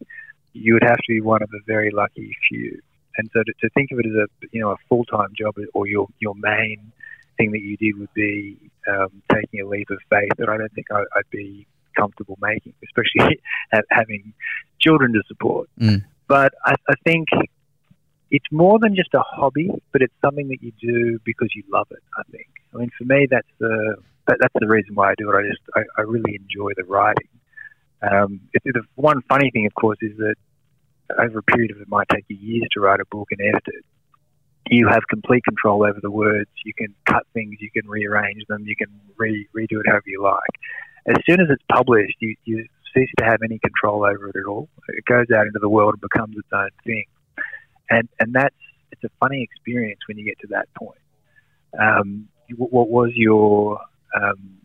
you 0.52 0.74
would 0.74 0.82
have 0.82 0.98
to 0.98 1.08
be 1.08 1.22
one 1.22 1.42
of 1.42 1.48
a 1.54 1.64
very 1.66 1.90
lucky 1.90 2.36
few. 2.46 2.78
And 3.16 3.30
so 3.32 3.42
to, 3.42 3.52
to 3.62 3.70
think 3.70 3.90
of 3.90 4.00
it 4.00 4.04
as 4.04 4.12
a 4.12 4.26
you 4.52 4.60
know 4.60 4.72
a 4.72 4.76
full 4.86 5.06
time 5.06 5.32
job 5.34 5.54
or 5.72 5.86
your 5.86 6.08
your 6.18 6.34
main 6.34 6.92
thing 7.38 7.52
that 7.52 7.62
you 7.62 7.78
did 7.78 7.98
would 7.98 8.12
be 8.12 8.58
um, 8.86 9.22
taking 9.32 9.62
a 9.62 9.66
leap 9.66 9.88
of 9.88 9.98
faith 10.10 10.32
that 10.36 10.50
I 10.50 10.58
don't 10.58 10.72
think 10.74 10.88
I, 10.92 11.04
I'd 11.16 11.30
be 11.30 11.66
comfortable 11.96 12.38
making, 12.40 12.74
especially 12.84 13.40
ha- 13.72 13.80
having 13.90 14.32
children 14.80 15.12
to 15.12 15.22
support. 15.28 15.68
Mm. 15.80 16.04
But 16.28 16.52
I, 16.64 16.74
I 16.88 16.94
think 17.04 17.28
it's 18.30 18.46
more 18.50 18.78
than 18.78 18.96
just 18.96 19.14
a 19.14 19.20
hobby, 19.20 19.70
but 19.92 20.02
it's 20.02 20.14
something 20.24 20.48
that 20.48 20.62
you 20.62 20.72
do 20.80 21.18
because 21.24 21.50
you 21.54 21.62
love 21.72 21.86
it. 21.90 22.02
I 22.18 22.22
think. 22.30 22.48
I 22.74 22.78
mean, 22.78 22.90
for 22.98 23.04
me, 23.04 23.26
that's 23.30 23.48
the 23.58 23.96
that, 24.26 24.38
that's 24.40 24.54
the 24.58 24.66
reason 24.66 24.94
why 24.94 25.10
I 25.10 25.14
do 25.16 25.30
it. 25.30 25.34
I 25.34 25.48
just 25.48 25.62
I, 25.74 25.82
I 25.98 26.02
really 26.02 26.34
enjoy 26.34 26.72
the 26.76 26.84
writing. 26.84 27.28
Um, 28.02 28.40
it, 28.52 28.62
the 28.64 28.82
one 28.96 29.22
funny 29.28 29.50
thing, 29.50 29.66
of 29.66 29.74
course, 29.74 29.98
is 30.02 30.16
that 30.18 30.34
over 31.18 31.38
a 31.38 31.42
period 31.42 31.70
of 31.70 31.80
it 31.80 31.88
might 31.88 32.08
take 32.12 32.24
you 32.28 32.36
years 32.36 32.68
to 32.72 32.80
write 32.80 33.00
a 33.00 33.06
book 33.10 33.28
and 33.30 33.40
edit 33.40 33.62
it. 33.66 33.84
You 34.68 34.88
have 34.88 35.02
complete 35.08 35.44
control 35.44 35.84
over 35.84 36.00
the 36.02 36.10
words. 36.10 36.50
You 36.64 36.74
can 36.74 36.92
cut 37.04 37.24
things. 37.32 37.56
You 37.60 37.70
can 37.70 37.88
rearrange 37.88 38.42
them. 38.48 38.64
You 38.66 38.74
can 38.74 38.88
re- 39.16 39.46
redo 39.56 39.80
it 39.80 39.86
however 39.86 40.02
you 40.06 40.22
like. 40.22 40.40
As 41.08 41.16
soon 41.28 41.40
as 41.40 41.48
it's 41.50 41.62
published, 41.72 42.16
you, 42.20 42.34
you 42.44 42.66
cease 42.94 43.10
to 43.18 43.24
have 43.24 43.40
any 43.44 43.58
control 43.58 44.04
over 44.04 44.28
it 44.28 44.36
at 44.36 44.46
all. 44.46 44.68
It 44.88 45.04
goes 45.04 45.26
out 45.36 45.46
into 45.46 45.58
the 45.60 45.68
world 45.68 45.94
and 45.94 46.00
becomes 46.00 46.36
its 46.36 46.48
own 46.52 46.70
thing. 46.84 47.04
And 47.88 48.08
and 48.18 48.32
that's 48.34 48.54
it's 48.92 49.04
a 49.04 49.10
funny 49.20 49.42
experience 49.42 50.00
when 50.08 50.18
you 50.18 50.24
get 50.24 50.38
to 50.40 50.48
that 50.48 50.68
point. 50.74 50.98
Um, 51.78 52.28
what, 52.56 52.88
was 52.88 53.12
your 53.14 53.80
um, 54.20 54.58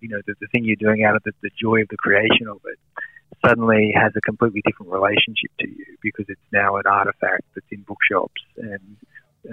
you 0.00 0.08
know 0.08 0.20
the, 0.26 0.34
the 0.40 0.46
thing 0.48 0.64
you're 0.64 0.76
doing 0.76 1.04
out 1.04 1.16
of 1.16 1.22
the, 1.24 1.32
the 1.42 1.50
joy 1.60 1.82
of 1.82 1.88
the 1.88 1.96
creation 1.96 2.46
of 2.48 2.60
it 2.66 2.78
suddenly 3.44 3.92
has 3.96 4.12
a 4.16 4.20
completely 4.20 4.62
different 4.64 4.92
relationship 4.92 5.50
to 5.60 5.68
you 5.68 5.96
because 6.02 6.26
it's 6.28 6.40
now 6.52 6.76
an 6.76 6.86
artifact 6.86 7.42
that's 7.54 7.66
in 7.70 7.80
bookshops 7.82 8.40
and 8.58 8.96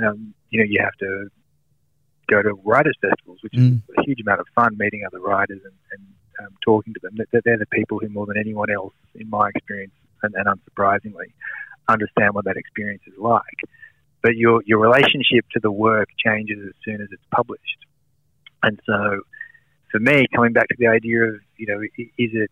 um, 0.06 0.34
you 0.50 0.60
know 0.60 0.66
you 0.68 0.80
have 0.82 0.94
to 1.00 1.30
go 2.30 2.42
to 2.42 2.54
writers 2.64 2.98
festivals 3.02 3.40
which 3.42 3.54
Mm. 3.54 3.78
is 3.78 3.96
a 3.98 4.02
huge 4.06 4.20
amount 4.22 4.40
of 4.40 4.48
fun 4.56 4.76
meeting 4.78 5.02
other 5.06 5.20
writers 5.20 5.62
and, 5.64 5.74
and 5.94 6.02
um, 6.42 6.56
talking 6.64 6.94
to 6.94 7.00
them. 7.02 7.18
That 7.32 7.44
they're 7.44 7.58
the 7.58 7.66
people 7.68 8.00
who, 8.00 8.10
more 8.10 8.26
than 8.26 8.38
anyone 8.38 8.72
else, 8.72 8.94
in 9.16 9.30
my 9.30 9.50
experience, 9.54 9.94
and, 10.24 10.34
and 10.36 10.48
unsurprisingly, 10.48 11.32
understand 11.88 12.34
what 12.34 12.46
that 12.46 12.58
experience 12.58 13.04
is 13.08 13.18
like. 13.18 13.60
But 14.22 14.36
your 14.36 14.62
your 14.66 14.80
relationship 14.80 15.46
to 15.54 15.60
the 15.60 15.72
work 15.72 16.10
changes 16.24 16.60
as 16.66 16.74
soon 16.86 17.02
as 17.02 17.08
it's 17.12 17.24
published. 17.34 17.86
And 18.64 18.80
so, 18.86 19.22
for 19.92 20.00
me, 20.00 20.26
coming 20.36 20.54
back 20.54 20.68
to 20.70 20.76
the 20.78 20.88
idea 20.88 21.24
of 21.24 21.40
you 21.58 21.68
know, 21.68 21.82
is 21.82 22.32
it 22.34 22.52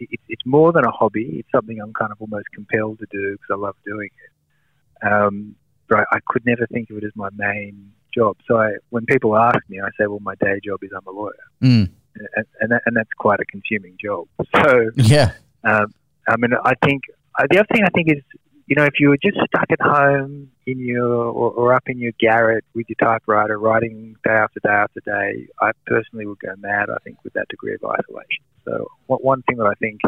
it's 0.00 0.46
more 0.46 0.72
than 0.72 0.84
a 0.84 0.90
hobby. 0.90 1.38
It's 1.40 1.48
something 1.52 1.80
I'm 1.80 1.92
kind 1.92 2.12
of 2.12 2.20
almost 2.20 2.46
compelled 2.54 3.00
to 3.00 3.06
do 3.10 3.32
because 3.32 3.48
I 3.50 3.56
love 3.56 3.76
doing 3.84 4.10
it. 4.24 5.06
Um, 5.06 5.56
but 5.88 6.00
I, 6.00 6.16
I 6.16 6.18
could 6.28 6.44
never 6.46 6.66
think 6.66 6.90
of 6.90 6.98
it 6.98 7.04
as 7.04 7.12
my 7.14 7.30
main 7.34 7.92
job. 8.14 8.36
So 8.46 8.58
I, 8.58 8.72
when 8.90 9.06
people 9.06 9.36
ask 9.36 9.58
me, 9.68 9.80
I 9.80 9.88
say, 9.98 10.06
well, 10.06 10.20
my 10.20 10.34
day 10.36 10.60
job 10.64 10.82
is 10.82 10.90
I'm 10.94 11.06
a 11.06 11.10
lawyer. 11.10 11.32
Mm. 11.62 11.90
And, 12.34 12.46
and, 12.60 12.72
that, 12.72 12.82
and, 12.86 12.96
that's 12.96 13.12
quite 13.18 13.40
a 13.40 13.44
consuming 13.44 13.96
job. 14.02 14.26
So, 14.54 14.90
yeah. 14.96 15.32
Um, 15.64 15.92
I 16.28 16.36
mean, 16.36 16.50
I 16.64 16.74
think 16.84 17.04
uh, 17.38 17.46
the 17.50 17.58
other 17.58 17.68
thing 17.72 17.84
I 17.84 17.90
think 17.90 18.08
is, 18.10 18.22
you 18.66 18.76
know, 18.76 18.84
if 18.84 19.00
you 19.00 19.08
were 19.08 19.18
just 19.22 19.38
stuck 19.46 19.70
at 19.70 19.80
home 19.80 20.50
in 20.66 20.78
your 20.78 21.06
or, 21.06 21.50
or 21.52 21.74
up 21.74 21.84
in 21.86 21.98
your 21.98 22.12
garret 22.20 22.64
with 22.74 22.86
your 22.88 22.96
typewriter 22.96 23.58
writing 23.58 24.16
day 24.24 24.32
after 24.32 24.60
day 24.60 24.68
after 24.68 25.00
day, 25.00 25.48
I 25.60 25.70
personally 25.86 26.26
would 26.26 26.38
go 26.40 26.54
mad. 26.58 26.90
I 26.90 26.98
think 27.02 27.16
with 27.24 27.32
that 27.32 27.48
degree 27.48 27.74
of 27.74 27.84
isolation. 27.84 28.44
So, 28.64 28.88
one 29.06 29.42
thing 29.42 29.56
that 29.56 29.66
I 29.66 29.74
think 29.74 30.00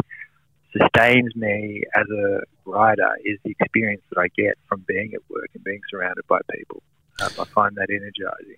sustains 0.77 1.35
me 1.35 1.83
as 1.95 2.05
a 2.09 2.41
writer 2.65 3.09
is 3.25 3.39
the 3.43 3.55
experience 3.59 4.03
that 4.11 4.21
I 4.21 4.27
get 4.37 4.57
from 4.69 4.85
being 4.87 5.13
at 5.13 5.21
work 5.29 5.49
and 5.53 5.63
being 5.63 5.81
surrounded 5.89 6.25
by 6.27 6.39
people. 6.53 6.81
Um, 7.21 7.31
I 7.39 7.45
find 7.45 7.75
that 7.75 7.89
energizing. 7.89 8.57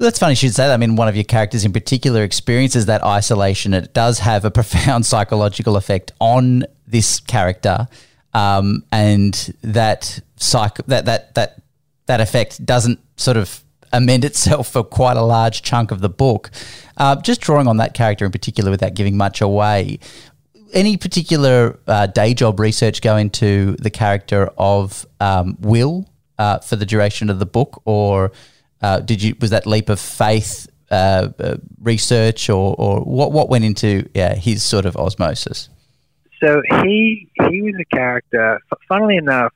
That's 0.00 0.18
funny 0.18 0.32
you 0.32 0.36
should 0.36 0.54
say 0.54 0.66
that. 0.66 0.72
I 0.72 0.78
mean, 0.78 0.96
one 0.96 1.08
of 1.08 1.14
your 1.14 1.24
characters 1.24 1.66
in 1.66 1.74
particular 1.74 2.24
experiences 2.24 2.86
that 2.86 3.04
isolation. 3.04 3.74
It 3.74 3.92
does 3.92 4.20
have 4.20 4.46
a 4.46 4.50
profound 4.60 5.04
psychological 5.04 5.76
effect 5.76 6.12
on 6.18 6.64
this 6.86 7.20
character, 7.20 7.86
um, 8.32 8.82
and 8.90 9.34
that 9.62 10.20
psych 10.36 10.78
that 10.86 11.04
that 11.04 11.34
that 11.34 11.62
that 12.06 12.20
effect 12.22 12.64
doesn't 12.64 12.98
sort 13.16 13.36
of 13.36 13.62
amend 13.92 14.24
itself 14.24 14.68
for 14.68 14.82
quite 14.82 15.18
a 15.18 15.22
large 15.22 15.60
chunk 15.60 15.90
of 15.90 16.00
the 16.00 16.08
book. 16.08 16.50
Uh, 16.96 17.16
just 17.16 17.42
drawing 17.42 17.68
on 17.68 17.76
that 17.76 17.92
character 17.92 18.24
in 18.24 18.32
particular, 18.32 18.70
without 18.70 18.94
giving 18.94 19.18
much 19.18 19.42
away, 19.42 19.98
any 20.72 20.96
particular 20.96 21.78
uh, 21.86 22.06
day 22.06 22.32
job 22.32 22.58
research 22.58 23.02
go 23.02 23.18
into 23.18 23.76
the 23.76 23.90
character 23.90 24.50
of 24.56 25.04
um, 25.20 25.58
Will 25.60 26.08
uh, 26.38 26.58
for 26.60 26.76
the 26.76 26.86
duration 26.86 27.28
of 27.28 27.38
the 27.38 27.44
book, 27.44 27.82
or 27.84 28.32
uh, 28.82 29.00
did 29.00 29.22
you 29.22 29.34
was 29.40 29.50
that 29.50 29.66
leap 29.66 29.88
of 29.88 30.00
faith 30.00 30.68
uh, 30.90 31.28
uh, 31.38 31.56
research, 31.82 32.48
or, 32.48 32.74
or 32.78 33.00
what 33.00 33.32
what 33.32 33.48
went 33.48 33.64
into 33.64 34.08
yeah, 34.14 34.34
his 34.34 34.62
sort 34.62 34.86
of 34.86 34.96
osmosis? 34.96 35.68
So 36.42 36.62
he 36.82 37.28
he 37.48 37.62
was 37.62 37.74
a 37.80 37.96
character. 37.96 38.60
Funnily 38.88 39.16
enough, 39.16 39.52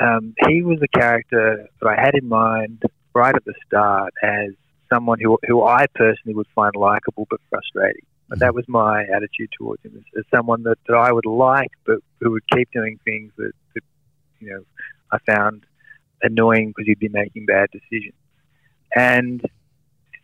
um, 0.00 0.34
he 0.48 0.62
was 0.62 0.80
a 0.82 0.88
character 0.88 1.68
that 1.80 1.88
I 1.88 2.00
had 2.00 2.14
in 2.14 2.28
mind 2.28 2.82
right 3.14 3.34
at 3.34 3.44
the 3.44 3.54
start 3.66 4.12
as 4.22 4.50
someone 4.92 5.18
who 5.20 5.38
who 5.46 5.62
I 5.62 5.86
personally 5.94 6.34
would 6.34 6.48
find 6.54 6.74
likable 6.74 7.26
but 7.30 7.40
frustrating. 7.48 8.04
But 8.28 8.40
that 8.40 8.54
was 8.54 8.66
my 8.68 9.04
attitude 9.04 9.50
towards 9.56 9.82
him 9.82 9.92
as, 9.96 10.02
as 10.18 10.24
someone 10.30 10.62
that, 10.64 10.76
that 10.86 10.94
I 10.94 11.10
would 11.12 11.24
like, 11.24 11.70
but 11.86 12.00
who 12.20 12.32
would 12.32 12.46
keep 12.54 12.70
doing 12.72 12.98
things 13.02 13.32
that, 13.38 13.52
that 13.74 13.84
you 14.40 14.50
know 14.50 14.64
I 15.12 15.18
found 15.32 15.64
annoying 16.22 16.68
because 16.68 16.86
he'd 16.86 16.98
be 16.98 17.08
making 17.08 17.46
bad 17.46 17.70
decisions. 17.70 18.14
And 18.94 19.42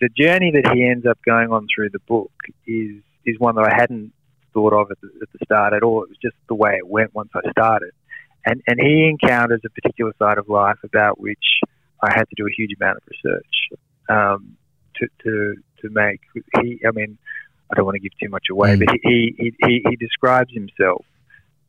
the 0.01 0.09
journey 0.09 0.53
that 0.53 0.73
he 0.75 0.85
ends 0.85 1.07
up 1.07 1.19
going 1.25 1.51
on 1.51 1.67
through 1.75 1.91
the 1.91 2.01
book 2.01 2.33
is 2.67 3.03
is 3.25 3.39
one 3.39 3.55
that 3.55 3.71
I 3.73 3.75
hadn't 3.75 4.13
thought 4.53 4.75
of 4.75 4.91
at 4.91 5.01
the, 5.01 5.09
at 5.23 5.29
the 5.33 5.39
start 5.45 5.73
at 5.73 5.83
all. 5.83 6.03
It 6.03 6.11
was 6.11 6.19
just 6.21 6.37
the 6.49 6.55
way 6.55 6.75
it 6.77 6.87
went 6.87 7.15
once 7.15 7.31
I 7.35 7.51
started. 7.51 7.93
And 8.47 8.63
and 8.67 8.79
he 8.81 9.09
encounters 9.09 9.63
a 9.65 9.71
particular 9.71 10.13
side 10.19 10.39
of 10.39 10.49
life 10.49 10.79
about 10.85 11.19
which 11.19 11.45
I 12.03 12.13
had 12.13 12.29
to 12.29 12.35
do 12.37 12.47
a 12.47 12.53
huge 12.57 12.73
amount 12.79 12.99
of 12.99 13.03
research 13.09 13.55
um, 14.09 14.57
to, 14.97 15.09
to 15.25 15.55
to 15.81 15.91
make. 15.91 16.21
He, 16.61 16.81
I 16.87 16.91
mean, 16.91 17.19
I 17.71 17.77
don't 17.77 17.85
want 17.85 17.95
to 17.97 18.01
give 18.01 18.13
too 18.23 18.29
much 18.29 18.47
away, 18.51 18.77
mm. 18.77 18.85
but 18.85 18.97
he, 19.03 19.35
he, 19.39 19.53
he, 19.65 19.85
he 19.89 19.97
describes 19.97 20.53
himself, 20.53 21.05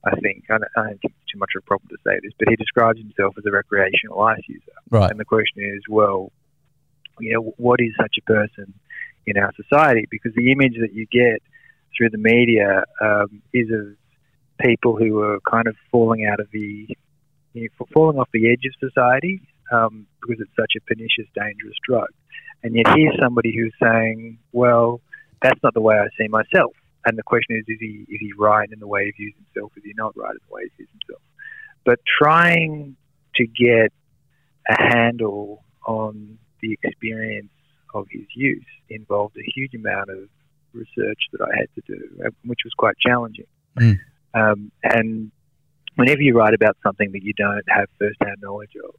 I 0.04 0.16
think, 0.20 0.44
I 0.50 0.58
don't, 0.58 0.72
I 0.78 0.82
don't 0.82 1.02
think 1.02 1.14
it's 1.18 1.32
too 1.32 1.40
much 1.40 1.52
of 1.56 1.64
a 1.64 1.66
problem 1.66 1.90
to 1.90 1.98
say 2.06 2.20
this, 2.22 2.34
but 2.38 2.50
he 2.50 2.56
describes 2.56 3.00
himself 3.00 3.36
as 3.38 3.46
a 3.46 3.52
recreational 3.52 4.22
ice 4.22 4.42
user. 4.48 4.72
Right. 4.90 5.10
And 5.10 5.20
the 5.20 5.26
question 5.26 5.64
is, 5.64 5.82
well, 5.90 6.32
you 7.20 7.34
know, 7.34 7.54
what 7.58 7.80
is 7.80 7.92
such 8.00 8.16
a 8.20 8.22
person 8.22 8.74
in 9.26 9.38
our 9.38 9.52
society? 9.56 10.08
Because 10.10 10.34
the 10.36 10.52
image 10.52 10.76
that 10.80 10.94
you 10.94 11.06
get 11.12 11.42
through 11.96 12.10
the 12.10 12.18
media 12.18 12.84
um, 13.02 13.42
is 13.54 13.68
of 13.72 13.96
people 14.60 14.96
who 14.96 15.20
are 15.22 15.40
kind 15.50 15.68
of 15.68 15.76
falling 15.92 16.26
out 16.26 16.40
of 16.40 16.48
the, 16.52 16.88
you 17.54 17.70
know, 17.80 17.86
falling 17.94 18.18
off 18.18 18.30
the 18.34 18.52
edge 18.52 18.64
of 18.66 18.90
society 18.90 19.42
um, 19.72 20.08
because 20.22 20.42
it's 20.42 20.56
such 20.56 20.74
a 20.78 20.82
pernicious, 20.82 21.28
dangerous 21.36 21.76
drug. 21.88 22.10
And 22.64 22.76
yet 22.76 22.88
here's 22.96 23.18
somebody 23.22 23.56
who's 23.56 23.74
saying, 23.82 24.40
well, 24.52 25.02
that's 25.42 25.62
not 25.64 25.74
the 25.74 25.82
way 25.82 25.96
I 25.96 26.08
see 26.18 26.28
myself. 26.28 26.74
And 27.06 27.18
the 27.18 27.24
question 27.24 27.56
is, 27.58 27.66
is 27.68 27.78
he 27.80 28.06
is 28.10 28.20
he 28.20 28.32
right 28.38 28.68
in 28.72 28.80
the 28.80 28.88
way 28.88 29.06
he 29.06 29.12
views 29.12 29.34
himself? 29.38 29.72
Is 29.78 29.84
he 29.84 29.94
not 29.96 30.18
right 30.18 30.32
in 30.32 30.40
the 30.48 30.54
way 30.54 30.62
he 30.64 30.70
views 30.78 30.90
himself? 31.00 31.22
But 31.86 32.00
trying 32.20 32.96
to 33.36 33.46
get 33.46 33.94
a 34.68 34.96
handle 34.96 35.64
on 35.86 36.40
the 36.66 36.78
experience 36.84 37.52
of 37.94 38.08
his 38.10 38.26
youth 38.36 38.64
involved 38.90 39.36
a 39.38 39.52
huge 39.56 39.74
amount 39.74 40.10
of 40.10 40.28
research 40.74 41.22
that 41.32 41.42
I 41.42 41.52
had 41.60 41.70
to 41.76 41.82
do, 41.88 42.02
uh, 42.26 42.30
which 42.44 42.60
was 42.66 42.74
quite 42.78 42.96
challenging. 42.98 43.48
Mm. 43.80 44.00
Um, 44.34 44.72
and 44.84 45.32
whenever 45.96 46.22
you 46.22 46.38
write 46.38 46.54
about 46.54 46.78
something 46.84 47.12
that 47.14 47.24
you 47.24 47.34
don't 47.34 47.64
have 47.68 47.88
first-hand 48.00 48.38
knowledge 48.42 48.76
of, 48.84 48.96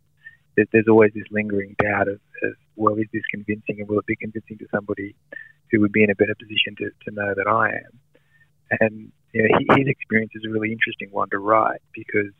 there's 0.72 0.88
always 0.88 1.12
this 1.14 1.28
lingering 1.30 1.76
doubt 1.82 2.08
of, 2.08 2.18
of, 2.42 2.52
well, 2.76 2.94
is 2.94 3.06
this 3.12 3.22
convincing 3.30 3.76
and 3.80 3.88
will 3.88 3.98
it 3.98 4.06
be 4.06 4.16
convincing 4.16 4.56
to 4.58 4.66
somebody 4.74 5.14
who 5.70 5.80
would 5.80 5.92
be 5.92 6.02
in 6.02 6.10
a 6.10 6.14
better 6.14 6.34
position 6.34 6.74
to, 6.78 6.90
to 7.04 7.14
know 7.14 7.34
that 7.36 7.46
I 7.46 7.68
am? 7.84 8.80
And 8.80 9.12
you 9.32 9.42
know, 9.42 9.76
his 9.76 9.86
experience 9.86 10.32
is 10.34 10.44
a 10.46 10.50
really 10.50 10.72
interesting 10.72 11.08
one 11.10 11.28
to 11.30 11.38
write 11.38 11.82
because 11.92 12.32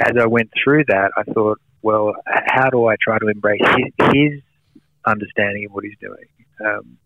as 0.00 0.12
I 0.18 0.26
went 0.26 0.50
through 0.62 0.84
that, 0.88 1.10
I 1.16 1.24
thought, 1.24 1.60
well, 1.82 2.14
how 2.26 2.70
do 2.70 2.86
I 2.86 2.96
try 3.00 3.18
to 3.18 3.28
embrace 3.28 3.60
his, 3.76 4.10
his 4.12 4.40
understanding 5.06 5.66
of 5.66 5.72
what 5.72 5.84
he's 5.84 5.98
doing? 6.00 6.26
Um, 6.64 6.98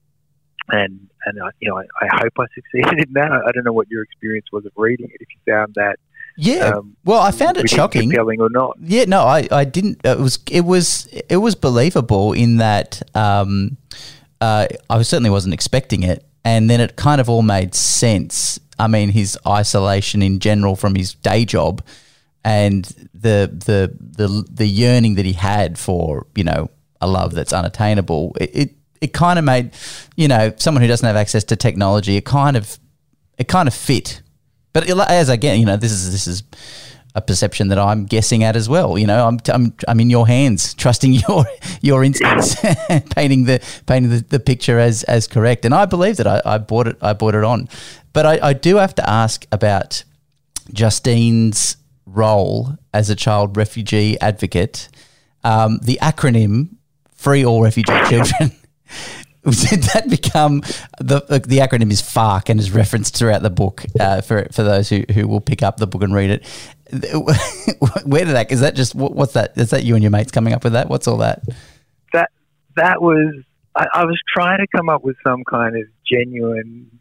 and 0.68 1.08
and 1.26 1.42
I, 1.42 1.48
you 1.60 1.68
know, 1.68 1.78
I, 1.78 1.84
I, 2.02 2.20
hope 2.22 2.32
I 2.38 2.44
succeeded 2.54 3.08
in 3.08 3.12
that. 3.14 3.32
I, 3.32 3.48
I 3.48 3.52
don't 3.52 3.64
know 3.64 3.72
what 3.72 3.90
your 3.90 4.02
experience 4.02 4.46
was 4.52 4.64
of 4.66 4.72
reading 4.76 5.08
it. 5.08 5.16
If 5.20 5.28
you 5.30 5.52
found 5.52 5.74
that 5.74 5.96
yeah. 6.36 6.70
Um, 6.76 6.96
well, 7.04 7.20
I 7.20 7.32
found 7.32 7.56
it 7.56 7.68
shocking. 7.68 8.02
Compelling 8.02 8.40
or 8.40 8.48
not? 8.48 8.78
Yeah. 8.80 9.04
No, 9.06 9.22
I, 9.22 9.46
I 9.50 9.64
didn't. 9.64 10.00
It 10.04 10.18
was 10.18 10.38
it 10.50 10.62
was 10.62 11.06
it 11.28 11.36
was 11.36 11.54
believable 11.54 12.32
in 12.32 12.56
that 12.56 13.02
um, 13.14 13.76
uh, 14.40 14.66
I 14.88 15.02
certainly 15.02 15.30
wasn't 15.30 15.54
expecting 15.54 16.02
it, 16.02 16.24
and 16.44 16.70
then 16.70 16.80
it 16.80 16.96
kind 16.96 17.20
of 17.20 17.28
all 17.28 17.42
made 17.42 17.74
sense. 17.74 18.58
I 18.78 18.86
mean, 18.86 19.10
his 19.10 19.38
isolation 19.46 20.22
in 20.22 20.38
general 20.38 20.76
from 20.76 20.94
his 20.94 21.14
day 21.14 21.44
job, 21.44 21.84
and 22.44 22.84
the 23.14 23.50
the 23.52 23.94
the 23.98 24.44
the 24.50 24.66
yearning 24.66 25.16
that 25.16 25.24
he 25.24 25.34
had 25.34 25.78
for 25.78 26.26
you 26.34 26.44
know 26.44 26.70
a 27.00 27.06
love 27.06 27.34
that's 27.34 27.52
unattainable. 27.52 28.36
It 28.40 28.50
it, 28.54 28.74
it 29.00 29.12
kind 29.12 29.38
of 29.38 29.44
made 29.44 29.72
you 30.16 30.28
know 30.28 30.52
someone 30.56 30.82
who 30.82 30.88
doesn't 30.88 31.06
have 31.06 31.16
access 31.16 31.44
to 31.44 31.56
technology. 31.56 32.16
It 32.16 32.24
kind 32.24 32.56
of 32.56 32.78
it 33.38 33.48
kind 33.48 33.68
of 33.68 33.74
fit 33.74 34.22
but 34.72 34.88
as 35.10 35.28
again, 35.28 35.58
you 35.58 35.66
know, 35.66 35.76
this 35.76 35.92
is 35.92 36.12
this 36.12 36.26
is 36.26 36.42
a 37.14 37.20
perception 37.20 37.68
that 37.68 37.78
I'm 37.78 38.06
guessing 38.06 38.44
at 38.44 38.54
as 38.54 38.68
well. 38.68 38.96
You 38.96 39.06
know, 39.06 39.26
I'm 39.26 39.38
I'm, 39.52 39.74
I'm 39.88 40.00
in 40.00 40.10
your 40.10 40.26
hands, 40.26 40.74
trusting 40.82 41.12
your 41.12 41.44
your 41.80 42.04
instincts, 42.04 42.56
painting 43.10 43.44
the 43.44 43.60
painting 43.86 44.10
the, 44.10 44.24
the 44.28 44.40
picture 44.40 44.78
as 44.78 45.02
as 45.04 45.26
correct. 45.26 45.64
And 45.64 45.74
I 45.74 45.86
believe 45.86 46.16
that 46.18 46.26
I, 46.26 46.40
I 46.44 46.58
bought 46.58 46.86
it 46.86 46.96
I 47.02 47.12
bought 47.12 47.34
it 47.34 47.44
on. 47.44 47.68
But 48.12 48.26
I, 48.26 48.48
I 48.48 48.52
do 48.52 48.76
have 48.76 48.94
to 48.96 49.08
ask 49.08 49.46
about 49.52 50.04
Justine's 50.72 51.76
role 52.14 52.76
as 52.92 53.10
a 53.10 53.16
child 53.16 53.56
refugee 53.56 54.18
advocate. 54.20 54.88
Um, 55.44 55.78
the 55.82 55.98
acronym 56.02 56.76
"Free 57.14 57.44
All 57.44 57.62
Refugee 57.62 57.98
Children." 58.08 58.52
did 59.44 59.82
that 59.84 60.04
become 60.10 60.60
the 60.98 61.20
the 61.46 61.58
acronym 61.58 61.90
is 61.90 62.02
FARC 62.02 62.50
and 62.50 62.60
is 62.60 62.70
referenced 62.70 63.16
throughout 63.16 63.42
the 63.42 63.50
book 63.50 63.84
uh, 63.98 64.20
for 64.20 64.46
for 64.52 64.62
those 64.62 64.88
who, 64.88 65.04
who 65.14 65.26
will 65.26 65.40
pick 65.40 65.62
up 65.62 65.78
the 65.78 65.86
book 65.86 66.02
and 66.02 66.14
read 66.14 66.30
it. 66.30 66.46
Where 68.04 68.24
did 68.24 68.34
that? 68.34 68.48
Is 68.50 68.60
that 68.60 68.74
just 68.74 68.94
what's 68.94 69.32
that? 69.32 69.56
Is 69.56 69.70
that 69.70 69.84
you 69.84 69.94
and 69.94 70.02
your 70.02 70.10
mates 70.10 70.30
coming 70.30 70.52
up 70.52 70.62
with 70.62 70.74
that? 70.74 70.88
What's 70.88 71.08
all 71.08 71.18
that? 71.18 71.42
That 72.12 72.30
that 72.76 73.00
was 73.00 73.34
I, 73.74 73.86
I 73.94 74.04
was 74.04 74.20
trying 74.28 74.58
to 74.58 74.66
come 74.76 74.88
up 74.88 75.02
with 75.02 75.16
some 75.24 75.42
kind 75.44 75.76
of 75.76 75.84
genuine 76.06 76.99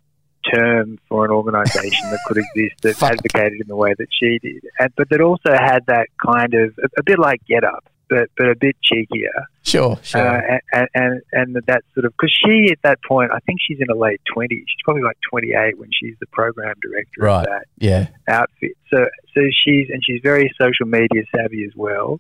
term 0.54 1.00
for 1.08 1.26
an 1.26 1.32
organisation 1.32 2.10
that 2.10 2.20
could 2.28 2.38
exist 2.38 2.82
that 2.82 3.02
advocated 3.02 3.62
in 3.62 3.68
the 3.68 3.76
way 3.76 3.94
that 3.98 4.08
she 4.12 4.40
did, 4.40 4.64
and, 4.80 4.94
but 4.96 5.10
that 5.10 5.22
also 5.22 5.52
had 5.54 5.86
that 5.88 6.08
kind 6.24 6.54
of 6.54 6.78
a, 6.78 6.88
a 7.00 7.04
bit 7.04 7.20
like 7.20 7.42
Get 7.46 7.64
Up 7.64 7.90
but 8.10 8.30
but 8.36 8.50
a 8.50 8.56
bit 8.56 8.76
cheekier. 8.84 9.46
Sure, 9.64 9.98
sure. 10.02 10.22
Uh, 10.22 10.60
and, 10.74 10.88
and 10.96 11.22
and 11.32 11.56
that 11.68 11.84
sort 11.94 12.06
of 12.06 12.14
because 12.14 12.36
she 12.44 12.72
at 12.72 12.80
that 12.84 13.00
point, 13.08 13.32
I 13.32 13.40
think 13.40 13.60
she's 13.66 13.78
in 13.80 13.88
her 13.88 13.96
late 13.96 14.20
twenties. 14.32 14.66
She's 14.68 14.84
probably 14.84 15.04
like 15.04 15.18
twenty 15.30 15.54
eight 15.54 15.78
when 15.78 15.90
she's 15.94 16.16
the 16.20 16.28
program 16.28 16.76
director 16.82 17.22
right. 17.22 17.42
of 17.42 17.46
that 17.46 17.66
yeah. 17.78 18.08
outfit. 18.28 18.76
So 18.90 19.06
so 19.34 19.42
she's 19.64 19.88
and 19.90 20.04
she's 20.04 20.22
very 20.24 20.52
social 20.60 20.88
media 20.88 21.24
savvy 21.36 21.64
as 21.64 21.76
well. 21.76 22.20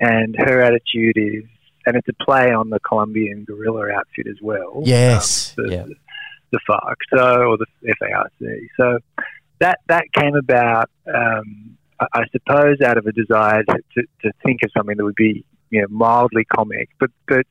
And 0.00 0.34
her 0.36 0.60
attitude 0.60 1.16
is, 1.16 1.44
and 1.86 1.96
it's 1.96 2.08
a 2.08 2.24
play 2.24 2.52
on 2.52 2.68
the 2.68 2.80
Colombian 2.80 3.44
guerrilla 3.44 3.90
outfit 3.92 4.26
as 4.26 4.42
well. 4.42 4.82
Yes. 4.84 5.54
Um, 5.56 5.66
the, 5.66 5.72
yeah. 5.72 5.86
The 6.54 6.60
FARC, 6.68 6.96
so 7.14 7.42
or 7.50 7.56
the 7.58 7.66
FARC. 8.00 8.68
So 8.76 8.98
that 9.60 9.78
that 9.88 10.04
came 10.12 10.34
about, 10.34 10.88
um, 11.12 11.76
I, 12.00 12.22
suppose, 12.32 12.80
out 12.84 12.98
of 12.98 13.06
a 13.06 13.12
desire 13.12 13.62
to, 13.64 13.76
to, 13.94 14.02
to 14.22 14.32
think 14.44 14.60
of 14.64 14.70
something 14.76 14.96
that 14.96 15.04
would 15.04 15.14
be 15.16 15.44
you 15.70 15.80
know 15.82 15.88
mildly 15.90 16.44
comic, 16.44 16.88
but 17.00 17.10
but. 17.28 17.46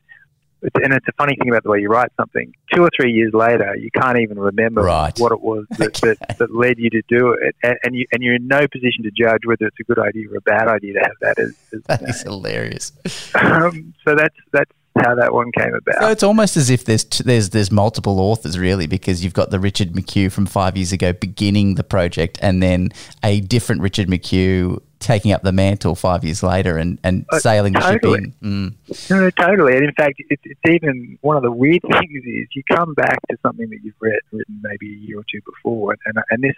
It's, 0.66 0.74
and 0.82 0.94
it's 0.94 1.06
a 1.06 1.12
funny 1.18 1.36
thing 1.38 1.50
about 1.50 1.62
the 1.62 1.68
way 1.68 1.80
you 1.80 1.88
write 1.90 2.08
something. 2.18 2.50
Two 2.74 2.80
or 2.84 2.88
three 2.98 3.12
years 3.12 3.34
later, 3.34 3.76
you 3.76 3.90
can't 3.90 4.16
even 4.16 4.38
remember 4.38 4.80
Right. 4.84 5.12
what 5.18 5.30
it 5.30 5.42
was 5.42 5.66
that, 5.76 6.02
Okay. 6.02 6.14
that, 6.26 6.38
that 6.38 6.54
led 6.54 6.78
you 6.78 6.88
to 6.88 7.02
do 7.06 7.32
it, 7.38 7.54
and, 7.62 7.76
and 7.84 7.94
you 7.94 8.06
and 8.12 8.22
you're 8.22 8.36
in 8.36 8.46
no 8.48 8.66
position 8.68 9.02
to 9.02 9.10
judge 9.10 9.40
whether 9.44 9.66
it's 9.66 9.76
a 9.78 9.84
good 9.84 9.98
idea 9.98 10.26
or 10.32 10.38
a 10.38 10.40
bad 10.40 10.66
idea 10.68 10.94
to 10.94 11.00
have 11.00 11.16
that 11.20 11.38
as. 11.38 11.54
as 11.74 11.82
That 11.82 12.02
is 12.08 12.22
hilarious. 12.22 12.92
um, 13.34 13.92
so 14.08 14.14
that's 14.14 14.36
that's 14.54 14.70
how 15.04 15.14
that 15.14 15.32
one 15.32 15.50
came 15.52 15.74
about. 15.74 16.00
So 16.00 16.08
it's 16.10 16.22
almost 16.22 16.56
as 16.56 16.70
if 16.70 16.84
there's 16.84 17.04
t- 17.04 17.24
there's 17.24 17.50
there's 17.50 17.70
multiple 17.70 18.20
authors 18.20 18.58
really 18.58 18.86
because 18.86 19.22
you've 19.22 19.34
got 19.34 19.50
the 19.50 19.60
Richard 19.60 19.92
McHugh 19.92 20.32
from 20.32 20.46
five 20.46 20.76
years 20.76 20.92
ago 20.92 21.12
beginning 21.12 21.74
the 21.74 21.84
project, 21.84 22.38
and 22.42 22.62
then 22.62 22.90
a 23.22 23.40
different 23.40 23.82
Richard 23.82 24.08
McHugh 24.08 24.80
taking 25.00 25.32
up 25.32 25.42
the 25.42 25.52
mantle 25.52 25.94
five 25.94 26.24
years 26.24 26.42
later 26.42 26.78
and, 26.78 26.98
and 27.04 27.26
Uh, 27.30 27.38
sailing 27.38 27.74
the 27.74 27.80
ship 27.80 28.02
in. 28.04 28.32
Mm. 28.42 29.10
No, 29.10 29.20
no, 29.20 29.30
totally. 29.30 29.74
And 29.76 29.84
in 29.84 29.92
fact, 29.92 30.14
it's, 30.30 30.42
it's 30.44 30.60
even 30.66 31.18
one 31.20 31.36
of 31.36 31.42
the 31.42 31.52
weird 31.52 31.82
things 31.92 32.24
is 32.24 32.48
you 32.54 32.62
come 32.70 32.94
back 32.94 33.18
to 33.30 33.36
something 33.42 33.68
that 33.68 33.80
you've 33.82 34.00
read 34.00 34.20
written 34.32 34.60
maybe 34.62 34.86
a 34.86 34.96
year 35.06 35.18
or 35.18 35.24
two 35.30 35.40
before, 35.44 35.94
and 36.06 36.18
and 36.30 36.42
this 36.42 36.54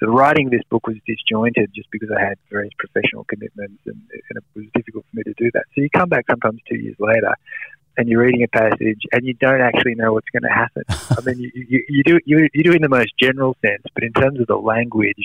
the 0.00 0.08
writing 0.08 0.46
of 0.46 0.52
this 0.52 0.62
book 0.70 0.86
was 0.86 0.96
disjointed 1.06 1.70
just 1.74 1.90
because 1.90 2.08
I 2.10 2.20
had 2.20 2.38
various 2.50 2.72
professional 2.78 3.24
commitments, 3.24 3.82
and, 3.86 4.00
and 4.30 4.38
it 4.38 4.44
was 4.54 4.64
difficult 4.74 5.04
for 5.10 5.16
me 5.16 5.22
to 5.24 5.34
do 5.36 5.50
that. 5.52 5.64
So 5.74 5.82
you 5.82 5.90
come 5.90 6.08
back 6.08 6.24
sometimes 6.28 6.60
two 6.68 6.78
years 6.78 6.96
later. 6.98 7.34
And 8.00 8.08
you're 8.08 8.22
reading 8.22 8.42
a 8.42 8.48
passage, 8.48 9.02
and 9.12 9.26
you 9.26 9.34
don't 9.34 9.60
actually 9.60 9.94
know 9.94 10.14
what's 10.14 10.30
going 10.30 10.44
to 10.44 10.48
happen. 10.48 10.84
I 10.88 11.20
mean, 11.22 11.38
you, 11.38 11.50
you, 11.54 11.84
you 11.86 12.02
do 12.02 12.18
you, 12.24 12.48
you 12.54 12.62
do 12.64 12.72
in 12.72 12.80
the 12.80 12.88
most 12.88 13.12
general 13.20 13.54
sense, 13.60 13.82
but 13.92 14.02
in 14.02 14.14
terms 14.14 14.40
of 14.40 14.46
the 14.46 14.56
language 14.56 15.22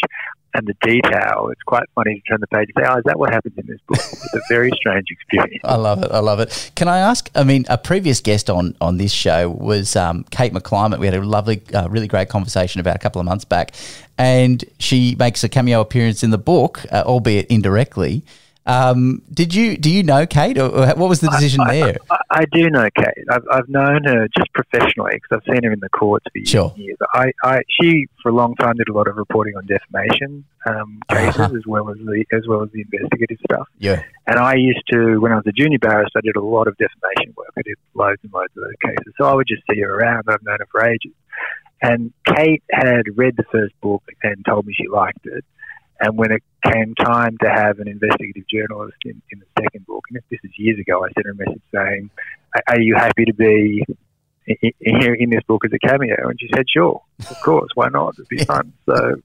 and 0.53 0.67
the 0.67 0.73
detail, 0.81 1.47
it's 1.53 1.63
quite 1.63 1.85
funny 1.95 2.15
to 2.15 2.21
turn 2.29 2.41
the 2.41 2.47
page 2.47 2.67
and 2.75 2.83
say, 2.83 2.91
"Oh, 2.91 2.97
is 2.97 3.05
that 3.05 3.17
what 3.17 3.31
happens 3.31 3.57
in 3.57 3.65
this 3.65 3.79
book?" 3.87 3.97
It's 3.97 4.35
a 4.35 4.41
very 4.49 4.71
strange 4.75 5.05
experience. 5.09 5.61
I 5.63 5.77
love 5.77 6.03
it. 6.03 6.11
I 6.11 6.19
love 6.19 6.41
it. 6.41 6.71
Can 6.75 6.89
I 6.89 6.99
ask? 6.99 7.31
I 7.33 7.45
mean, 7.45 7.63
a 7.69 7.77
previous 7.77 8.19
guest 8.19 8.49
on 8.49 8.75
on 8.81 8.97
this 8.97 9.13
show 9.13 9.49
was 9.51 9.95
um, 9.95 10.25
Kate 10.31 10.51
McClymont. 10.51 10.99
We 10.99 11.05
had 11.05 11.15
a 11.15 11.21
lovely, 11.21 11.61
uh, 11.73 11.87
really 11.87 12.09
great 12.09 12.27
conversation 12.27 12.81
about 12.81 12.97
a 12.97 12.99
couple 12.99 13.21
of 13.21 13.25
months 13.25 13.45
back, 13.45 13.73
and 14.17 14.65
she 14.79 15.15
makes 15.17 15.45
a 15.45 15.47
cameo 15.47 15.79
appearance 15.79 16.23
in 16.23 16.31
the 16.31 16.37
book, 16.37 16.85
uh, 16.91 17.03
albeit 17.05 17.47
indirectly. 17.47 18.23
Um, 18.67 19.21
did 19.31 19.53
you 19.53 19.77
do 19.77 19.91
you 19.91 20.01
know 20.01 20.25
Kate, 20.25 20.57
or, 20.57 20.65
or 20.69 20.87
what 20.95 21.07
was 21.09 21.19
the 21.21 21.29
decision 21.29 21.61
I, 21.61 21.71
there? 21.73 21.97
I, 22.09 22.17
I 22.31 22.45
do 22.51 22.67
know 22.71 22.87
Kate. 22.95 23.23
I've, 23.29 23.43
I've 23.51 23.69
known 23.69 24.03
her 24.05 24.27
just 24.35 24.51
professionally 24.53 25.11
because 25.13 25.29
I've 25.45 25.53
seen 25.53 25.63
her 25.63 25.71
in 25.71 25.79
the 25.79 25.89
courts 25.89 26.25
for 26.31 26.37
years 26.39 26.49
Sure. 26.49 26.71
and 26.75 26.83
years. 26.83 26.97
I, 27.13 27.31
I, 27.43 27.61
she, 27.79 28.07
for 28.23 28.29
a 28.29 28.33
long 28.33 28.55
time, 28.55 28.75
did 28.77 28.89
a 28.89 28.93
lot 28.93 29.07
of 29.07 29.17
reporting 29.17 29.55
on 29.55 29.67
defamation 29.67 30.45
um, 30.65 30.99
cases 31.09 31.39
Uh-huh. 31.39 31.55
as 31.55 31.63
well 31.67 31.89
as 31.91 31.97
the 31.97 32.25
as 32.33 32.47
well 32.47 32.63
as 32.63 32.71
the 32.71 32.81
investigative 32.81 33.37
stuff. 33.49 33.67
Yeah, 33.77 34.01
And 34.25 34.39
I 34.39 34.55
used 34.55 34.81
to, 34.91 35.17
when 35.19 35.31
I 35.31 35.35
was 35.35 35.45
a 35.47 35.51
junior 35.51 35.77
barrister, 35.79 36.17
I 36.17 36.21
did 36.21 36.35
a 36.35 36.41
lot 36.43 36.67
of 36.67 36.75
defamation 36.77 37.33
work. 37.37 37.51
I 37.57 37.61
did 37.63 37.75
loads 37.93 38.19
and 38.23 38.33
loads 38.33 38.51
of 38.57 38.63
those 38.63 38.73
cases. 38.83 39.13
So 39.19 39.25
I 39.25 39.35
would 39.35 39.47
just 39.47 39.61
see 39.71 39.79
her 39.81 39.93
around. 39.93 40.23
I've 40.27 40.41
known 40.43 40.57
her 40.59 40.67
for 40.71 40.83
ages. 40.83 41.11
And 41.83 42.11
Kate 42.35 42.63
had 42.71 43.03
read 43.15 43.35
the 43.37 43.43
first 43.51 43.79
book 43.81 44.01
and 44.23 44.43
told 44.43 44.65
me 44.65 44.73
she 44.73 44.87
liked 44.87 45.25
it. 45.25 45.45
And 45.99 46.17
when 46.17 46.31
it 46.31 46.41
came 46.71 46.95
time 46.95 47.37
to 47.43 47.49
have 47.49 47.79
an 47.79 47.87
investigative 47.87 48.43
journalist 48.47 48.97
in, 49.05 49.21
in 49.31 49.39
the 49.39 49.45
second 49.61 49.85
book, 49.85 50.03
and 50.09 50.19
this 50.29 50.39
is 50.43 50.51
years 50.57 50.79
ago, 50.79 51.03
I 51.05 51.09
sent 51.13 51.25
her 51.25 51.31
a 51.31 51.35
message 51.35 51.61
saying, 51.73 52.09
"Are- 52.67 52.79
you 52.81 52.95
happy 52.95 53.25
to 53.25 53.33
be 53.33 53.83
i- 54.49 54.57
i- 54.63 55.15
in 55.19 55.29
this 55.29 55.43
book 55.47 55.63
as 55.65 55.71
a 55.73 55.79
cameo?" 55.79 56.29
And 56.29 56.39
she 56.39 56.49
said, 56.53 56.65
"Sure, 56.69 57.01
of 57.29 57.41
course, 57.41 57.69
why 57.75 57.89
not? 57.89 58.15
It'd 58.15 58.27
be 58.27 58.43
fun." 58.43 58.73
So, 58.85 59.15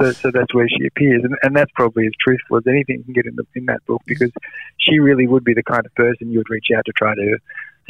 so, 0.00 0.12
so 0.12 0.30
that's 0.30 0.52
where 0.54 0.68
she 0.68 0.86
appears, 0.86 1.24
and, 1.24 1.34
and 1.42 1.54
that's 1.56 1.70
probably 1.74 2.06
as 2.06 2.12
truthful 2.20 2.58
as 2.58 2.66
anything 2.66 2.98
you 2.98 3.04
can 3.04 3.12
get 3.14 3.26
in, 3.26 3.36
the, 3.36 3.44
in 3.54 3.66
that 3.66 3.84
book 3.86 4.02
because 4.06 4.30
she 4.78 4.98
really 4.98 5.26
would 5.26 5.44
be 5.44 5.54
the 5.54 5.62
kind 5.62 5.86
of 5.86 5.94
person 5.94 6.30
you 6.30 6.38
would 6.38 6.50
reach 6.50 6.66
out 6.76 6.84
to 6.86 6.92
try 6.92 7.14
to 7.14 7.38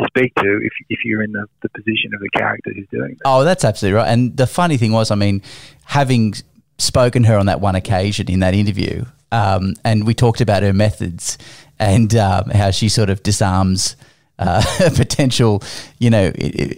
speak 0.09 0.35
to 0.37 0.61
if, 0.63 0.73
if 0.91 1.05
you're 1.05 1.23
in 1.23 1.33
the, 1.33 1.47
the 1.63 1.69
position 1.71 2.13
of 2.15 2.21
the 2.21 2.29
character 2.37 2.71
who's 2.75 2.87
doing 2.93 3.11
that. 3.19 3.23
Oh, 3.25 3.45
that's 3.45 3.65
absolutely 3.65 3.97
right. 3.97 4.09
And 4.09 4.37
the 4.37 4.47
funny 4.47 4.77
thing 4.77 4.93
was, 4.93 5.11
I 5.11 5.15
mean, 5.15 5.41
having 5.85 6.35
spoken 6.79 7.25
her 7.25 7.37
on 7.37 7.47
that 7.47 7.61
one 7.61 7.75
occasion 7.75 8.31
in 8.31 8.41
that 8.41 8.55
interview, 8.55 9.05
um, 9.33 9.75
and 9.85 10.07
we 10.07 10.15
talked 10.15 10.41
about 10.41 10.63
her 10.63 10.73
methods 10.73 11.39
and 11.79 12.15
um, 12.15 12.51
how 12.51 12.71
she 12.71 12.89
sort 12.89 13.11
of 13.11 13.23
disarms 13.23 13.97
uh, 14.39 14.63
potential, 14.95 15.63
you 15.99 16.11
know, 16.11 16.33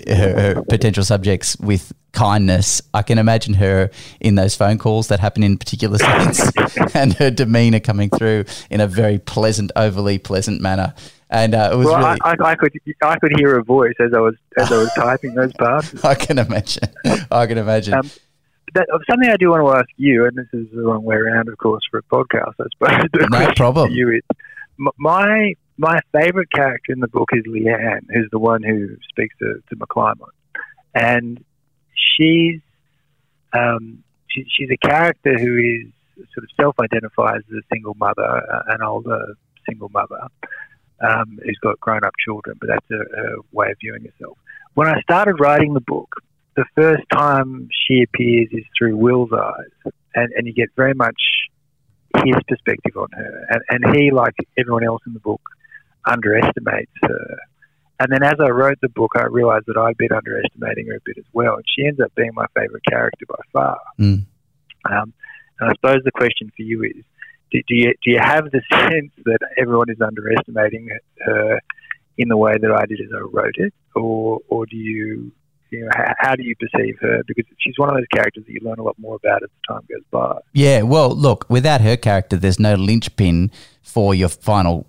her, 0.09 0.55
her 0.55 0.63
potential 0.69 1.05
subjects 1.05 1.57
with 1.59 1.93
kindness. 2.13 2.83
I 2.95 3.03
can 3.03 3.19
imagine 3.19 3.55
her 3.55 3.91
in 4.21 4.35
those 4.35 4.55
phone 4.55 4.79
calls 4.79 5.09
that 5.09 5.21
happen 5.21 5.43
in 5.43 5.59
particular 5.59 5.99
scenes, 6.33 6.53
and 6.95 7.15
her 7.15 7.31
demeanor 7.31 7.81
coming 7.81 8.11
through 8.11 8.45
in 8.71 8.81
a 8.81 8.87
very 8.87 9.19
pleasant, 9.19 9.73
overly 9.77 10.19
pleasant 10.19 10.61
manner. 10.61 10.95
And 11.31 11.55
uh, 11.55 11.71
it 11.73 11.77
was 11.77 11.87
Well, 11.87 11.99
really. 11.99 12.19
I, 12.23 12.31
I, 12.31 12.51
I 12.53 12.55
could 12.55 12.73
I 13.03 13.19
could 13.19 13.39
hear 13.39 13.51
her 13.51 13.63
voice 13.63 13.95
as 14.01 14.15
I 14.15 14.21
was 14.21 14.35
as 14.57 14.73
I 14.73 14.79
was 14.79 14.91
typing 14.95 15.35
those 15.35 15.53
parts. 15.53 16.03
I 16.03 16.15
can 16.15 16.39
imagine. 16.39 16.89
I 17.31 17.47
can 17.47 17.59
imagine. 17.59 17.95
Um, 17.95 18.11
That, 18.75 18.87
something 19.09 19.31
I 19.31 19.37
do 19.37 19.51
want 19.51 19.67
to 19.67 19.79
ask 19.79 19.89
you, 19.97 20.27
and 20.27 20.37
this 20.37 20.47
is 20.53 20.67
the 20.73 20.83
wrong 20.83 21.05
way 21.05 21.17
around, 21.17 21.49
of 21.49 21.59
course, 21.59 21.83
for 21.91 21.99
a 21.99 22.03
podcast, 22.03 22.55
I 22.61 22.65
suppose. 22.73 23.29
No 23.31 23.53
problem. 23.55 23.93
You 23.93 24.11
is 24.11 24.23
my 24.97 25.55
my 25.77 26.01
favourite 26.13 26.51
character 26.53 26.93
in 26.93 27.01
the 27.01 27.09
book 27.09 27.31
is 27.33 27.45
Leanne, 27.45 28.07
who's 28.13 28.29
the 28.31 28.39
one 28.39 28.63
who 28.63 28.97
speaks 29.09 29.35
to 29.39 29.61
to 29.69 29.77
McClymont, 29.77 30.31
and 30.95 31.45
she's 31.95 32.61
um, 33.53 34.03
she, 34.29 34.45
she's 34.49 34.71
a 34.71 34.87
character 34.87 35.39
who 35.39 35.57
is 35.57 36.27
sort 36.35 36.45
of 36.45 36.51
self-identifies 36.61 37.43
as 37.49 37.57
a 37.57 37.75
single 37.75 37.95
mother, 37.95 38.25
uh, 38.25 38.63
an 38.69 38.83
older 38.83 39.35
single 39.69 39.89
mother 39.89 40.21
um, 41.01 41.39
who's 41.45 41.59
got 41.63 41.79
grown-up 41.81 42.13
children, 42.25 42.57
but 42.61 42.69
that's 42.69 42.91
a, 42.91 43.21
a 43.21 43.37
way 43.53 43.71
of 43.71 43.77
viewing 43.81 44.05
herself. 44.05 44.37
When 44.75 44.89
I 44.89 45.01
started 45.03 45.37
writing 45.41 45.75
the 45.75 45.81
book, 45.81 46.23
the 46.59 46.65
first 46.75 47.05
time 47.13 47.69
she 47.87 48.03
appears 48.03 48.49
is 48.51 48.65
through 48.77 48.97
Will's 48.97 49.31
eyes, 49.33 49.93
and, 50.15 50.33
and 50.37 50.47
you 50.47 50.53
get 50.53 50.71
very 50.75 50.95
much 50.95 51.21
his 52.25 52.35
perspective 52.49 52.97
on 52.97 53.09
her. 53.13 53.47
And, 53.49 53.85
and 53.85 53.97
he, 53.97 54.11
like 54.11 54.35
everyone 54.59 54.85
else 54.85 55.01
in 55.07 55.13
the 55.13 55.21
book, 55.21 55.41
underestimates 56.05 56.91
her. 57.03 57.39
And 58.01 58.13
then 58.13 58.25
as 58.25 58.41
I 58.41 58.49
wrote 58.49 58.79
the 58.81 58.89
book, 58.89 59.13
I 59.17 59.27
realised 59.27 59.67
that 59.69 59.77
I'd 59.77 59.97
been 59.97 60.13
underestimating 60.13 60.87
her 60.89 60.97
a 60.97 61.01
bit 61.05 61.19
as 61.19 61.25
well. 61.33 61.55
And 61.55 61.65
she 61.77 61.87
ends 61.87 62.01
up 62.01 62.13
being 62.17 62.31
my 62.35 62.47
favourite 62.57 62.85
character 62.89 63.27
by 63.29 63.41
far. 63.53 63.79
Mm. 64.01 64.25
Um, 64.91 65.13
and 65.61 65.71
I 65.71 65.73
suppose 65.75 66.03
the 66.05 66.13
question 66.13 66.51
for 66.57 66.63
you 66.63 66.83
is 66.83 67.05
do, 67.53 67.61
do, 67.69 67.75
you, 67.75 67.95
do 68.03 68.11
you 68.11 68.19
have 68.21 68.51
the 68.51 68.63
sense 68.73 69.13
that 69.25 69.39
everyone 69.57 69.91
is 69.91 70.01
underestimating 70.01 70.89
her 71.21 71.61
in 72.17 72.29
the 72.29 72.37
way 72.37 72.55
that 72.61 72.71
I 72.73 72.87
did 72.87 73.01
as 73.01 73.13
I 73.15 73.21
wrote 73.21 73.57
it? 73.59 73.73
Or, 73.95 74.41
or 74.49 74.67
do 74.67 74.77
you, 74.77 75.33
you 75.71 75.85
know, 75.85 75.91
how, 75.95 76.15
how 76.19 76.37
do 76.37 76.43
you 76.43 76.55
perceive 76.57 76.97
her? 77.01 77.23
Because 77.27 77.45
she's 77.59 77.79
one 77.79 77.91
of 77.91 77.97
those 77.97 78.07
characters 78.15 78.45
that 78.47 78.53
you 78.53 78.61
learn 78.63 78.79
a 78.79 78.83
lot 78.83 78.99
more 78.99 79.17
about 79.17 79.43
as 79.43 79.51
time 79.69 79.83
goes 79.89 80.05
by. 80.11 80.39
Yeah, 80.53 80.83
well, 80.83 81.11
look, 81.15 81.49
without 81.49 81.81
her 81.81 81.97
character, 81.97 82.37
there's 82.37 82.59
no 82.59 82.75
linchpin 82.75 83.51
for 83.83 84.15
your 84.15 84.29
final, 84.29 84.87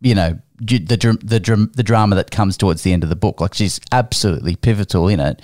you 0.00 0.14
know, 0.14 0.38
the 0.60 0.78
the 0.78 1.70
the 1.74 1.82
drama 1.82 2.16
that 2.16 2.30
comes 2.30 2.56
towards 2.56 2.82
the 2.82 2.92
end 2.92 3.02
of 3.02 3.08
the 3.08 3.16
book. 3.16 3.40
Like 3.40 3.54
she's 3.54 3.80
absolutely 3.92 4.56
pivotal 4.56 5.08
in 5.08 5.20
it. 5.20 5.40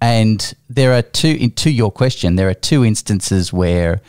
And 0.00 0.54
there 0.68 0.92
are 0.92 1.02
two, 1.02 1.36
in, 1.40 1.50
to 1.52 1.70
your 1.70 1.90
question, 1.90 2.36
there 2.36 2.48
are 2.48 2.54
two 2.54 2.84
instances 2.84 3.52
where 3.52 4.00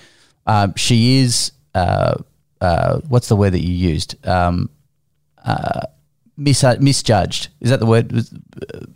um, 0.45 0.74
she 0.76 1.17
is, 1.19 1.52
uh, 1.74 2.15
uh, 2.62 3.00
what's 3.08 3.28
the 3.28 3.36
word 3.36 3.54
that 3.54 3.62
you 3.62 3.74
used? 3.74 4.15
Um, 4.28 4.69
mis- 6.39 6.80
misjudged. 6.80 7.49
Is 7.62 7.69
that 7.69 7.80
the 7.80 7.86
word? 7.86 8.12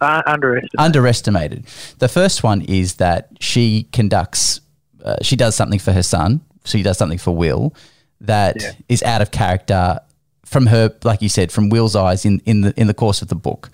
Uh, 0.02 0.22
underestimated. 0.26 0.80
underestimated. 0.80 1.66
The 2.00 2.08
first 2.08 2.44
one 2.44 2.62
is 2.62 2.96
that 2.96 3.30
she 3.40 3.88
conducts, 3.92 4.62
uh, 5.04 5.18
she 5.22 5.36
does 5.36 5.56
something 5.56 5.80
for 5.80 5.92
her 5.92 6.04
son. 6.04 6.42
She 6.66 6.82
does 6.82 6.98
something 6.98 7.18
for 7.20 7.36
Will 7.36 7.76
that 8.22 8.56
is 8.88 9.02
Yeah. 9.02 9.16
out 9.16 9.22
of 9.22 9.32
character 9.32 10.00
from 10.46 10.68
her, 10.68 10.92
like 11.04 11.22
you 11.22 11.30
said, 11.30 11.52
from 11.52 11.70
Will's 11.70 11.96
eyes 11.96 12.26
in, 12.26 12.42
in 12.46 12.62
the 12.62 12.74
in 12.80 12.88
the 12.88 12.94
course 12.94 13.22
of 13.22 13.28
the 13.28 13.36
book, 13.36 13.70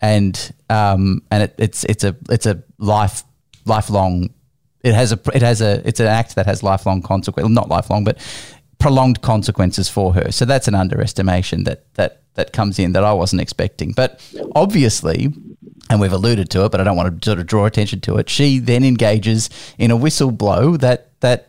and 0.00 0.52
um 0.70 1.22
and 1.30 1.42
it, 1.44 1.54
it's 1.58 1.84
it's 1.84 2.02
a 2.02 2.16
it's 2.28 2.46
a 2.46 2.62
life 2.78 3.22
lifelong. 3.66 4.30
It 4.82 4.94
has 4.94 5.12
a 5.12 5.20
it 5.32 5.42
has 5.42 5.60
a 5.60 5.80
it's 5.86 6.00
an 6.00 6.06
act 6.08 6.34
that 6.34 6.46
has 6.46 6.62
lifelong 6.62 7.02
consequence. 7.02 7.48
Not 7.50 7.68
lifelong, 7.68 8.02
but 8.04 8.18
prolonged 8.78 9.20
consequences 9.22 9.88
for 9.88 10.12
her. 10.14 10.32
So 10.32 10.44
that's 10.44 10.66
an 10.66 10.74
underestimation 10.74 11.64
that 11.64 11.84
that 11.94 12.22
that 12.34 12.52
comes 12.52 12.78
in 12.78 12.92
that 12.92 13.04
I 13.04 13.12
wasn't 13.12 13.42
expecting. 13.42 13.92
But 13.92 14.20
obviously, 14.54 15.32
and 15.90 16.00
we've 16.00 16.12
alluded 16.12 16.50
to 16.50 16.64
it, 16.64 16.72
but 16.72 16.80
I 16.80 16.84
don't 16.84 16.96
want 16.96 17.20
to 17.20 17.24
sort 17.24 17.38
of 17.38 17.46
draw 17.46 17.66
attention 17.66 18.00
to 18.02 18.16
it. 18.16 18.28
She 18.28 18.58
then 18.58 18.84
engages 18.84 19.50
in 19.78 19.90
a 19.90 19.96
whistle 19.96 20.32
blow 20.32 20.76
that 20.78 21.20
that 21.20 21.48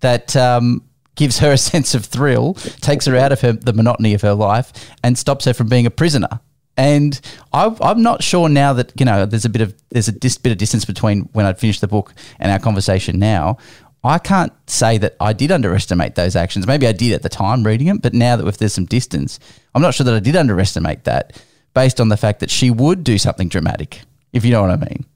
that 0.00 0.36
um, 0.36 0.82
gives 1.14 1.38
her 1.38 1.52
a 1.52 1.58
sense 1.72 1.94
of 1.94 2.04
thrill, 2.04 2.54
takes 2.54 3.06
her 3.06 3.16
out 3.16 3.32
of 3.32 3.40
her, 3.40 3.52
the 3.52 3.72
monotony 3.72 4.14
of 4.14 4.22
her 4.22 4.34
life, 4.34 4.72
and 5.02 5.18
stops 5.18 5.44
her 5.44 5.54
from 5.54 5.68
being 5.68 5.86
a 5.86 5.90
prisoner. 5.90 6.40
And 6.76 7.20
I, 7.52 7.74
I'm 7.80 8.02
not 8.02 8.22
sure 8.22 8.48
now 8.48 8.72
that 8.72 8.92
you 8.98 9.06
know 9.06 9.26
there's 9.26 9.44
a 9.44 9.48
bit 9.48 9.62
of 9.62 9.74
there's 9.90 10.08
a 10.08 10.12
dis, 10.12 10.38
bit 10.38 10.50
of 10.50 10.58
distance 10.58 10.84
between 10.84 11.22
when 11.32 11.46
I'd 11.46 11.58
finished 11.58 11.80
the 11.80 11.88
book 11.88 12.12
and 12.40 12.50
our 12.50 12.58
conversation 12.58 13.18
now. 13.18 13.58
I 14.04 14.18
can't 14.18 14.52
say 14.68 14.98
that 14.98 15.16
I 15.18 15.32
did 15.32 15.50
underestimate 15.50 16.14
those 16.14 16.36
actions. 16.36 16.66
Maybe 16.66 16.86
I 16.86 16.92
did 16.92 17.12
at 17.12 17.22
the 17.22 17.28
time 17.28 17.64
reading 17.64 17.88
it, 17.88 18.02
but 18.02 18.12
now 18.12 18.36
that 18.36 18.46
if 18.46 18.58
there's 18.58 18.74
some 18.74 18.84
distance, 18.84 19.38
I'm 19.74 19.82
not 19.82 19.94
sure 19.94 20.04
that 20.04 20.14
I 20.14 20.20
did 20.20 20.36
underestimate 20.36 21.04
that 21.04 21.42
based 21.72 22.00
on 22.00 22.08
the 22.08 22.16
fact 22.16 22.40
that 22.40 22.50
she 22.50 22.70
would 22.70 23.02
do 23.02 23.18
something 23.18 23.48
dramatic, 23.48 24.02
if 24.32 24.44
you 24.44 24.52
know 24.52 24.62
what 24.62 24.70
I 24.70 24.76
mean. 24.76 25.06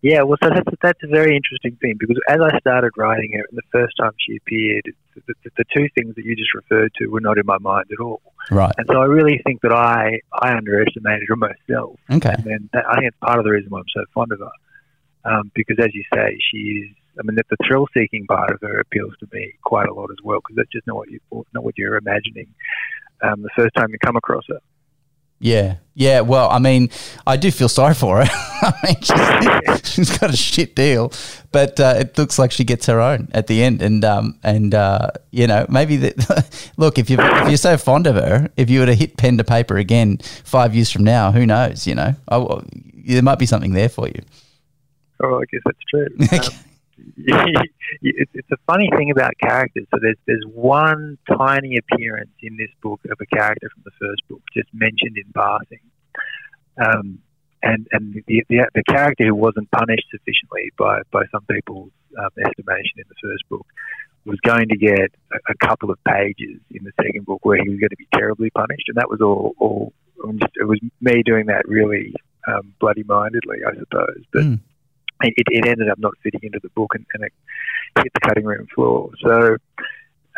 Yeah, 0.00 0.22
well, 0.22 0.38
so 0.42 0.50
that's 0.50 0.76
that's 0.80 1.02
a 1.02 1.08
very 1.08 1.34
interesting 1.34 1.76
thing 1.80 1.96
because 1.98 2.16
as 2.28 2.38
I 2.40 2.56
started 2.60 2.92
writing 2.96 3.30
it, 3.32 3.44
and 3.50 3.58
the 3.58 3.62
first 3.72 3.96
time 3.98 4.12
she 4.24 4.36
appeared, 4.36 4.84
the, 5.14 5.34
the, 5.42 5.50
the, 5.56 5.64
two 5.76 5.88
things 5.96 6.14
that 6.14 6.24
you 6.24 6.36
just 6.36 6.54
referred 6.54 6.92
to 6.98 7.08
were 7.08 7.20
not 7.20 7.36
in 7.36 7.44
my 7.44 7.58
mind 7.58 7.86
at 7.90 7.98
all. 8.00 8.22
Right. 8.48 8.72
And 8.78 8.86
so 8.88 9.00
I 9.00 9.06
really 9.06 9.40
think 9.44 9.60
that 9.62 9.72
I 9.72 10.20
I 10.32 10.56
underestimated 10.56 11.26
her 11.28 11.34
myself. 11.34 11.98
Okay. 12.12 12.32
And 12.32 12.44
then 12.44 12.70
that, 12.74 12.84
I 12.88 12.94
think 12.94 13.06
it's 13.08 13.16
part 13.18 13.40
of 13.40 13.44
the 13.44 13.50
reason 13.50 13.70
why 13.70 13.80
I'm 13.80 13.86
so 13.92 14.04
fond 14.14 14.30
of 14.30 14.38
her, 14.38 15.30
um, 15.32 15.50
because 15.54 15.78
as 15.80 15.94
you 15.94 16.04
say, 16.14 16.38
she's. 16.50 16.94
I 17.18 17.22
mean, 17.22 17.36
the 17.36 17.56
thrill-seeking 17.66 18.26
part 18.26 18.50
of 18.52 18.60
her 18.60 18.80
appeals 18.80 19.14
to 19.20 19.28
me 19.32 19.54
quite 19.64 19.88
a 19.88 19.94
lot 19.94 20.10
as 20.10 20.18
well, 20.22 20.38
because 20.40 20.56
that's 20.56 20.70
just 20.70 20.86
not 20.86 20.96
what 20.96 21.10
you 21.10 21.20
not 21.52 21.64
what 21.64 21.76
you're 21.76 21.96
imagining 21.96 22.46
um, 23.22 23.42
the 23.42 23.50
first 23.56 23.74
time 23.74 23.90
you 23.90 23.98
come 23.98 24.16
across 24.16 24.44
her. 24.48 24.60
Yeah, 25.40 25.76
yeah. 25.94 26.20
Well, 26.22 26.50
I 26.50 26.58
mean, 26.58 26.90
I 27.24 27.36
do 27.36 27.52
feel 27.52 27.68
sorry 27.68 27.94
for 27.94 28.24
her. 28.24 28.28
I 28.62 28.72
mean, 28.82 28.96
she's, 29.00 29.92
she's 29.94 30.18
got 30.18 30.30
a 30.30 30.36
shit 30.36 30.74
deal, 30.74 31.12
but 31.52 31.78
uh, 31.78 31.94
it 31.98 32.18
looks 32.18 32.40
like 32.40 32.50
she 32.50 32.64
gets 32.64 32.86
her 32.86 33.00
own 33.00 33.28
at 33.32 33.46
the 33.46 33.62
end. 33.62 33.80
And 33.80 34.04
um, 34.04 34.38
and 34.42 34.74
uh, 34.74 35.10
you 35.30 35.46
know, 35.46 35.64
maybe 35.68 35.96
that. 35.98 36.72
look, 36.76 36.98
if 36.98 37.08
you 37.08 37.18
if 37.20 37.48
you're 37.48 37.56
so 37.56 37.76
fond 37.76 38.08
of 38.08 38.16
her, 38.16 38.50
if 38.56 38.68
you 38.68 38.80
were 38.80 38.86
to 38.86 38.94
hit 38.94 39.16
pen 39.16 39.38
to 39.38 39.44
paper 39.44 39.76
again 39.76 40.18
five 40.44 40.74
years 40.74 40.90
from 40.90 41.04
now, 41.04 41.30
who 41.30 41.46
knows? 41.46 41.86
You 41.86 41.94
know, 41.94 42.14
I, 42.28 42.60
there 43.06 43.22
might 43.22 43.38
be 43.38 43.46
something 43.46 43.74
there 43.74 43.88
for 43.88 44.08
you. 44.08 44.20
Oh, 45.22 45.40
I 45.40 45.44
guess 45.50 45.60
that's 45.64 45.78
true. 45.88 46.08
Um, 46.32 46.64
it's 48.02 48.50
a 48.52 48.56
funny 48.66 48.90
thing 48.96 49.10
about 49.10 49.32
characters. 49.40 49.86
So 49.90 49.98
there's 50.00 50.16
there's 50.26 50.44
one 50.46 51.18
tiny 51.26 51.78
appearance 51.78 52.30
in 52.42 52.56
this 52.56 52.70
book 52.82 53.00
of 53.10 53.18
a 53.20 53.26
character 53.26 53.68
from 53.72 53.82
the 53.84 53.90
first 54.00 54.22
book, 54.28 54.42
just 54.54 54.68
mentioned 54.72 55.16
in 55.16 55.32
passing, 55.34 55.80
um, 56.84 57.18
and 57.62 57.86
and 57.92 58.14
the, 58.26 58.44
the, 58.48 58.66
the 58.74 58.82
character 58.84 59.24
who 59.26 59.34
wasn't 59.34 59.70
punished 59.70 60.06
sufficiently 60.10 60.70
by 60.78 61.00
by 61.10 61.22
some 61.32 61.44
people's 61.50 61.90
um, 62.18 62.30
estimation 62.44 62.98
in 62.98 63.04
the 63.08 63.16
first 63.22 63.48
book 63.48 63.66
was 64.24 64.38
going 64.40 64.68
to 64.68 64.76
get 64.76 65.10
a, 65.32 65.36
a, 65.52 65.66
couple 65.66 65.90
of 65.90 65.98
pages 66.04 66.60
in 66.70 66.84
the 66.84 66.92
second 67.00 67.24
book 67.24 67.38
where 67.44 67.56
he 67.62 67.68
was 67.68 67.78
going 67.78 67.88
to 67.88 67.96
be 67.96 68.08
terribly 68.12 68.50
punished, 68.50 68.84
and 68.88 68.96
that 68.96 69.08
was 69.08 69.20
all. 69.20 69.54
all 69.58 69.92
it 70.56 70.66
was 70.66 70.80
me 71.00 71.22
doing 71.24 71.46
that 71.46 71.62
really 71.68 72.12
um, 72.48 72.74
bloody 72.80 73.04
mindedly, 73.04 73.58
I 73.64 73.78
suppose, 73.78 74.24
but. 74.32 74.42
Mm 74.42 74.60
it, 75.22 75.34
it 75.36 75.66
ended 75.66 75.88
up 75.88 75.98
not 75.98 76.14
fitting 76.22 76.40
into 76.42 76.60
the 76.62 76.68
book 76.70 76.94
and, 76.94 77.04
and 77.14 77.24
it 77.24 77.32
hit 77.96 78.12
the 78.14 78.20
cutting 78.20 78.44
room 78.44 78.66
floor. 78.74 79.10
So 79.20 79.56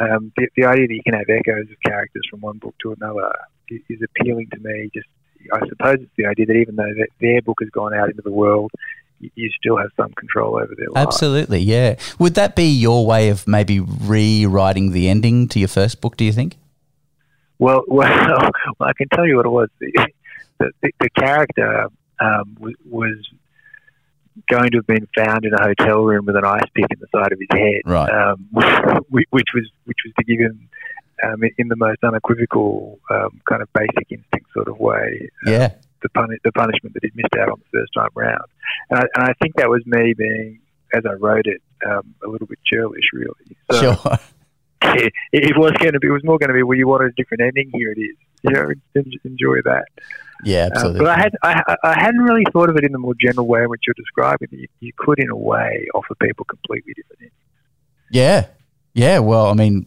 um, 0.01 0.33
the, 0.37 0.49
the 0.57 0.65
idea 0.65 0.89
that 0.89 0.95
you 0.95 1.03
can 1.03 1.15
have 1.15 1.29
echoes 1.29 1.71
of 1.71 1.77
characters 1.85 2.23
from 2.31 2.41
one 2.41 2.59
book 2.59 2.75
to 2.83 2.93
another 2.93 3.33
is, 3.69 3.81
is 3.89 4.01
appealing 4.03 4.49
to 4.53 4.59
me. 4.61 4.91
Just 4.95 5.09
I 5.53 5.61
suppose 5.69 5.97
it's 6.01 6.13
the 6.17 6.27
idea 6.27 6.47
that 6.47 6.57
even 6.57 6.77
though 6.77 6.93
that 6.99 7.09
their 7.21 7.43
book 7.43 7.59
has 7.61 7.71
gone 7.71 7.95
out 7.95 8.11
into 8.11 8.23
the 8.23 8.33
world, 8.33 8.71
you 9.21 9.51
still 9.59 9.77
have 9.77 9.91
some 9.97 10.13
control 10.13 10.57
over 10.57 10.75
their 10.77 10.89
life. 10.89 11.07
Absolutely, 11.07 11.61
yeah. 11.61 11.97
Would 12.19 12.35
that 12.35 12.57
be 12.57 12.65
your 12.65 13.07
way 13.07 13.29
of 13.29 13.47
maybe 13.47 13.81
rewriting 13.81 14.93
the 14.93 15.09
ending 15.09 15.49
to 15.49 15.59
your 15.59 15.69
first 15.69 16.01
book? 16.01 16.17
Do 16.17 16.25
you 16.25 16.33
think? 16.33 16.57
Well, 17.59 17.85
well, 17.87 18.09
well 18.79 18.89
I 18.89 18.93
can 18.95 19.09
tell 19.11 19.27
you 19.27 19.37
what 19.37 19.47
it 19.47 19.51
was. 19.51 19.69
The, 19.79 20.09
the, 20.59 20.93
the 21.01 21.11
character 21.11 21.89
um, 22.21 22.57
was, 22.59 22.75
was 22.85 23.17
going 24.49 24.71
to 24.71 24.79
have 24.79 24.87
been 24.87 25.09
found 25.17 25.45
in 25.45 25.53
a 25.53 25.63
hotel 25.63 26.03
room 26.03 26.27
with 26.27 26.37
an 26.37 26.45
ice 26.45 26.69
pick 26.75 26.87
in 26.91 26.99
the 27.01 27.07
side 27.13 27.33
of 27.33 27.39
his 27.39 27.49
head, 27.51 27.83
right. 27.85 28.11
um, 28.11 28.47
which, 29.11 29.27
which, 29.31 29.49
was 29.55 29.69
which 29.85 29.99
was 30.05 30.15
to 30.19 30.25
give 30.25 30.41
him 30.41 30.69
um, 31.25 31.43
in 31.59 31.69
the 31.69 31.77
most 31.77 32.03
unequivocal 32.03 32.99
um, 33.11 33.41
kind 33.49 33.63
of 33.63 33.69
basic 33.73 34.11
instinct 34.11 34.53
sort 34.53 34.69
of 34.69 34.79
way. 34.79 35.29
Um, 35.47 35.53
yeah. 35.53 35.75
The, 36.03 36.09
puni- 36.11 36.39
the 36.45 36.53
punishment 36.53 36.95
that 36.95 37.05
he'd 37.05 37.15
missed 37.15 37.37
out 37.39 37.51
on 37.51 37.59
the 37.59 37.79
first 37.79 37.93
time 37.95 38.09
round, 38.15 38.45
and 38.89 39.01
I, 39.01 39.03
and 39.17 39.25
I 39.29 39.33
think 39.43 39.57
that 39.57 39.69
was 39.69 39.83
me 39.85 40.15
being, 40.15 40.61
as 40.95 41.03
I 41.05 41.13
wrote 41.13 41.45
it, 41.45 41.61
um, 41.87 42.15
a 42.25 42.29
little 42.29 42.47
bit 42.47 42.59
churlish, 42.65 43.05
really. 43.13 43.57
So, 43.71 43.81
sure. 43.81 44.19
It, 44.83 45.13
it 45.33 45.57
was 45.57 45.73
going 45.73 45.93
to 45.93 46.01
be. 46.01 46.09
It 46.09 46.11
was 46.11 46.25
more 46.25 46.39
going 46.39 46.49
to 46.49 46.55
be. 46.55 46.63
Well, 46.63 46.77
you 46.77 46.89
wanted 46.89 47.13
a 47.13 47.13
different 47.13 47.43
ending. 47.43 47.71
Here 47.73 47.93
it 47.93 48.01
is. 48.01 48.17
You 48.43 48.51
know, 48.53 48.71
enjoy 49.25 49.61
that. 49.65 49.87
Yeah, 50.45 50.65
um, 50.65 50.73
absolutely. 50.73 51.01
But 51.01 51.09
I 51.09 51.19
had 51.19 51.33
I, 51.43 51.77
I 51.85 52.01
hadn't 52.01 52.23
really 52.23 52.45
thought 52.53 52.71
of 52.71 52.77
it 52.77 52.85
in 52.85 52.93
the 52.93 52.99
more 52.99 53.15
general 53.21 53.47
way 53.47 53.63
in 53.63 53.69
which 53.69 53.83
you're 53.87 53.95
describing 53.95 54.49
it. 54.53 54.59
You, 54.59 54.69
you 54.81 54.93
could, 54.97 55.19
in 55.19 55.31
a 55.31 55.37
way, 55.37 55.87
offer 55.95 56.15
people 56.21 56.45
completely 56.47 56.95
different 56.95 57.21
endings. 57.21 57.35
Yeah, 58.11 58.47
yeah. 58.95 59.19
Well, 59.19 59.47
I 59.47 59.55
mean, 59.55 59.87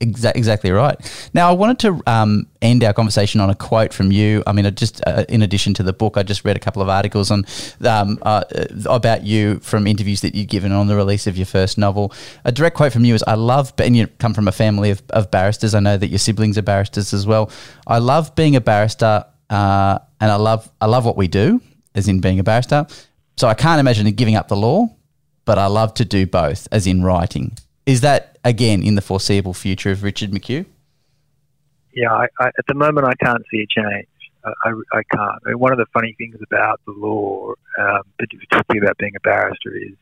exa- 0.00 0.34
exactly 0.34 0.70
right. 0.70 0.96
Now, 1.34 1.50
I 1.50 1.52
wanted 1.52 1.78
to 1.80 2.02
um, 2.06 2.46
end 2.62 2.84
our 2.84 2.92
conversation 2.92 3.40
on 3.40 3.50
a 3.50 3.54
quote 3.54 3.92
from 3.92 4.12
you. 4.12 4.42
I 4.46 4.52
mean, 4.52 4.72
just 4.74 5.00
uh, 5.06 5.24
in 5.28 5.42
addition 5.42 5.74
to 5.74 5.82
the 5.82 5.92
book, 5.92 6.16
I 6.16 6.22
just 6.22 6.44
read 6.44 6.56
a 6.56 6.60
couple 6.60 6.82
of 6.82 6.88
articles 6.88 7.30
on 7.30 7.44
um, 7.84 8.18
uh, 8.22 8.44
about 8.86 9.24
you 9.24 9.60
from 9.60 9.86
interviews 9.86 10.20
that 10.22 10.34
you've 10.34 10.48
given 10.48 10.72
on 10.72 10.86
the 10.86 10.96
release 10.96 11.26
of 11.26 11.36
your 11.36 11.46
first 11.46 11.78
novel. 11.78 12.12
A 12.44 12.52
direct 12.52 12.76
quote 12.76 12.92
from 12.92 13.04
you 13.04 13.14
is, 13.14 13.24
"I 13.26 13.34
love," 13.34 13.72
and 13.78 13.96
you 13.96 14.06
come 14.18 14.34
from 14.34 14.48
a 14.48 14.52
family 14.52 14.90
of, 14.90 15.02
of 15.10 15.30
barristers. 15.30 15.74
I 15.74 15.80
know 15.80 15.96
that 15.96 16.08
your 16.08 16.18
siblings 16.18 16.56
are 16.58 16.62
barristers 16.62 17.12
as 17.12 17.26
well. 17.26 17.50
I 17.86 17.98
love 17.98 18.34
being 18.34 18.56
a 18.56 18.60
barrister 18.60 19.24
uh, 19.50 19.98
and 20.20 20.30
I 20.30 20.36
love 20.36 20.70
I 20.80 20.86
love 20.86 21.04
what 21.04 21.16
we 21.16 21.28
do, 21.28 21.60
as 21.94 22.08
in 22.08 22.20
being 22.20 22.38
a 22.38 22.44
barrister. 22.44 22.86
So 23.36 23.48
I 23.48 23.54
can't 23.54 23.80
imagine 23.80 24.10
giving 24.12 24.34
up 24.34 24.48
the 24.48 24.56
law, 24.56 24.88
but 25.44 25.58
I 25.58 25.66
love 25.66 25.94
to 25.94 26.04
do 26.04 26.26
both, 26.26 26.68
as 26.72 26.86
in 26.86 27.02
writing. 27.02 27.56
Is 27.88 28.02
that 28.02 28.36
again 28.44 28.82
in 28.82 28.96
the 28.96 29.00
foreseeable 29.00 29.54
future 29.54 29.90
of 29.90 30.02
Richard 30.02 30.30
McHugh? 30.30 30.66
Yeah, 31.94 32.12
I, 32.12 32.26
I, 32.38 32.48
at 32.48 32.66
the 32.68 32.74
moment 32.74 33.06
I 33.06 33.14
can't 33.14 33.42
see 33.50 33.64
a 33.64 33.80
change. 33.80 34.06
I, 34.44 34.70
I, 34.92 35.02
can't. 35.10 35.42
I 35.46 35.48
mean, 35.48 35.58
one 35.58 35.72
of 35.72 35.78
the 35.78 35.86
funny 35.94 36.14
things 36.18 36.36
about 36.52 36.82
the 36.86 36.92
law, 36.92 37.54
um, 37.80 38.02
particularly 38.18 38.84
about 38.84 38.98
being 38.98 39.14
a 39.16 39.20
barrister, 39.20 39.74
is, 39.74 39.96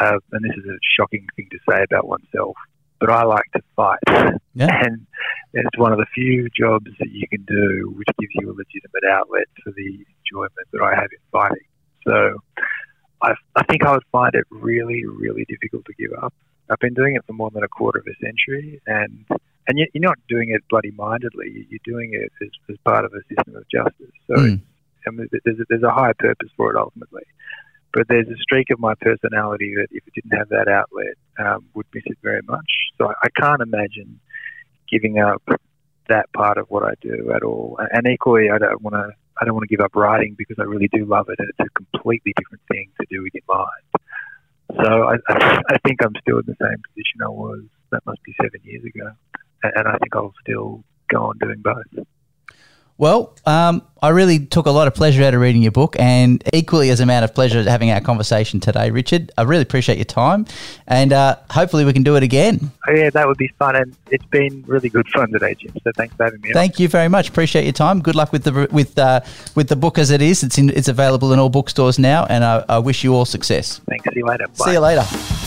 uh, 0.00 0.18
and 0.32 0.42
this 0.42 0.56
is 0.56 0.64
a 0.70 0.78
shocking 0.96 1.26
thing 1.36 1.48
to 1.50 1.58
say 1.68 1.82
about 1.82 2.08
oneself, 2.08 2.56
but 2.98 3.10
I 3.10 3.24
like 3.24 3.44
to 3.54 3.60
fight. 3.76 4.00
Yeah. 4.58 4.68
And 4.86 5.06
it's 5.52 5.76
one 5.76 5.92
of 5.92 5.98
the 5.98 6.06
few 6.14 6.48
jobs 6.58 6.86
that 6.98 7.10
you 7.10 7.28
can 7.28 7.44
do 7.44 7.92
which 7.94 8.08
gives 8.18 8.32
you 8.36 8.48
a 8.48 8.56
legitimate 8.56 9.04
outlet 9.06 9.44
for 9.62 9.70
the 9.72 10.02
enjoyment 10.24 10.66
that 10.72 10.80
I 10.80 10.94
have 10.94 11.10
in 11.12 11.18
fighting. 11.30 11.68
So 12.06 12.42
I, 13.20 13.34
I 13.54 13.64
think 13.64 13.84
I 13.84 13.92
would 13.92 14.04
find 14.10 14.34
it 14.34 14.46
really, 14.48 15.04
really 15.04 15.44
difficult 15.46 15.84
to 15.84 15.92
give 15.98 16.12
up. 16.22 16.32
I've 16.70 16.78
been 16.78 16.94
doing 16.94 17.14
it 17.16 17.24
for 17.26 17.32
more 17.32 17.50
than 17.50 17.62
a 17.62 17.68
quarter 17.68 18.00
of 18.00 18.06
a 18.06 18.16
century, 18.24 18.80
and 18.86 19.24
and 19.68 19.78
you're 19.78 19.88
not 19.94 20.18
doing 20.28 20.50
it 20.50 20.62
bloody 20.70 20.92
mindedly. 20.92 21.66
You're 21.68 21.80
doing 21.84 22.10
it 22.12 22.30
as, 22.42 22.50
as 22.70 22.76
part 22.84 23.04
of 23.04 23.12
a 23.12 23.20
system 23.34 23.56
of 23.56 23.64
justice. 23.68 24.14
So 24.28 24.34
mm. 24.34 24.60
I 25.06 25.10
mean, 25.10 25.28
there's, 25.44 25.58
a, 25.58 25.64
there's 25.68 25.82
a 25.82 25.90
higher 25.90 26.14
purpose 26.14 26.50
for 26.56 26.70
it 26.70 26.78
ultimately. 26.78 27.22
But 27.92 28.08
there's 28.08 28.28
a 28.28 28.36
streak 28.36 28.70
of 28.70 28.78
my 28.78 28.94
personality 29.00 29.74
that, 29.76 29.88
if 29.90 30.06
it 30.06 30.12
didn't 30.14 30.36
have 30.38 30.48
that 30.50 30.68
outlet, 30.68 31.14
um, 31.38 31.64
would 31.74 31.86
miss 31.94 32.02
it 32.06 32.18
very 32.22 32.42
much. 32.46 32.70
So 32.98 33.08
I, 33.08 33.14
I 33.24 33.28
can't 33.40 33.62
imagine 33.62 34.20
giving 34.90 35.18
up 35.18 35.42
that 36.08 36.32
part 36.32 36.58
of 36.58 36.66
what 36.68 36.82
I 36.82 36.94
do 37.00 37.32
at 37.34 37.42
all. 37.42 37.78
And 37.92 38.06
equally, 38.06 38.50
I 38.50 38.58
don't 38.58 38.82
want 38.82 38.94
to. 38.94 39.10
I 39.38 39.44
don't 39.44 39.52
want 39.52 39.68
to 39.68 39.76
give 39.76 39.84
up 39.84 39.94
writing 39.94 40.34
because 40.38 40.56
I 40.58 40.62
really 40.62 40.88
do 40.90 41.04
love 41.04 41.28
it, 41.28 41.38
it's 41.38 41.60
a 41.60 41.68
completely 41.76 42.32
different 42.38 42.62
thing 42.72 42.88
to 42.98 43.06
do 43.10 43.22
with 43.22 43.34
your 43.34 43.42
mind. 43.46 44.05
So 44.74 44.82
I, 44.82 45.16
I, 45.28 45.78
think 45.86 46.02
I'm 46.02 46.14
still 46.20 46.38
in 46.38 46.46
the 46.46 46.56
same 46.60 46.82
position 46.88 47.22
I 47.24 47.28
was. 47.28 47.62
That 47.92 48.04
must 48.04 48.22
be 48.24 48.34
seven 48.42 48.60
years 48.64 48.84
ago, 48.84 49.10
and 49.62 49.88
I 49.88 49.96
think 49.98 50.14
I'll 50.14 50.34
still 50.42 50.82
go 51.08 51.26
on 51.26 51.38
doing 51.38 51.62
both. 51.62 52.06
Well, 52.98 53.34
um, 53.44 53.82
I 54.00 54.10
really 54.10 54.46
took 54.46 54.66
a 54.66 54.70
lot 54.70 54.88
of 54.88 54.94
pleasure 54.94 55.22
out 55.22 55.34
of 55.34 55.40
reading 55.40 55.62
your 55.62 55.72
book, 55.72 55.96
and 55.98 56.42
equally 56.52 56.90
as 56.90 57.00
amount 57.00 57.24
of 57.24 57.34
pleasure 57.34 57.62
having 57.62 57.90
our 57.90 58.00
conversation 58.00 58.60
today, 58.60 58.90
Richard. 58.90 59.32
I 59.36 59.42
really 59.42 59.62
appreciate 59.62 59.98
your 59.98 60.06
time, 60.06 60.46
and 60.86 61.12
uh, 61.12 61.36
hopefully 61.50 61.84
we 61.84 61.92
can 61.92 62.02
do 62.02 62.16
it 62.16 62.22
again. 62.22 62.70
Oh, 62.88 62.92
yeah, 62.92 63.10
that 63.10 63.26
would 63.26 63.36
be 63.36 63.48
fun, 63.58 63.76
and 63.76 63.94
it's 64.10 64.24
been 64.26 64.64
really 64.66 64.88
good 64.88 65.08
fun 65.08 65.30
today, 65.30 65.54
Jim. 65.54 65.72
So 65.82 65.92
thanks 65.94 66.14
for 66.14 66.24
having 66.24 66.40
me. 66.40 66.52
Thank 66.52 66.78
you 66.78 66.88
very 66.88 67.08
much. 67.08 67.28
Appreciate 67.28 67.64
your 67.64 67.72
time. 67.72 68.00
Good 68.00 68.14
luck 68.14 68.32
with 68.32 68.44
the 68.44 68.68
with 68.70 68.98
uh, 68.98 69.20
with 69.54 69.68
the 69.68 69.76
book 69.76 69.98
as 69.98 70.10
it 70.10 70.22
is. 70.22 70.42
It's 70.42 70.56
in, 70.56 70.70
it's 70.70 70.88
available 70.88 71.32
in 71.32 71.38
all 71.38 71.50
bookstores 71.50 71.98
now, 71.98 72.24
and 72.26 72.44
I, 72.44 72.64
I 72.68 72.78
wish 72.78 73.04
you 73.04 73.14
all 73.14 73.24
success. 73.24 73.80
Thanks. 73.88 74.04
See 74.04 74.20
you 74.20 74.26
later. 74.26 74.46
Bye. 74.46 74.64
See 74.64 74.72
you 74.72 74.80
later. 74.80 75.45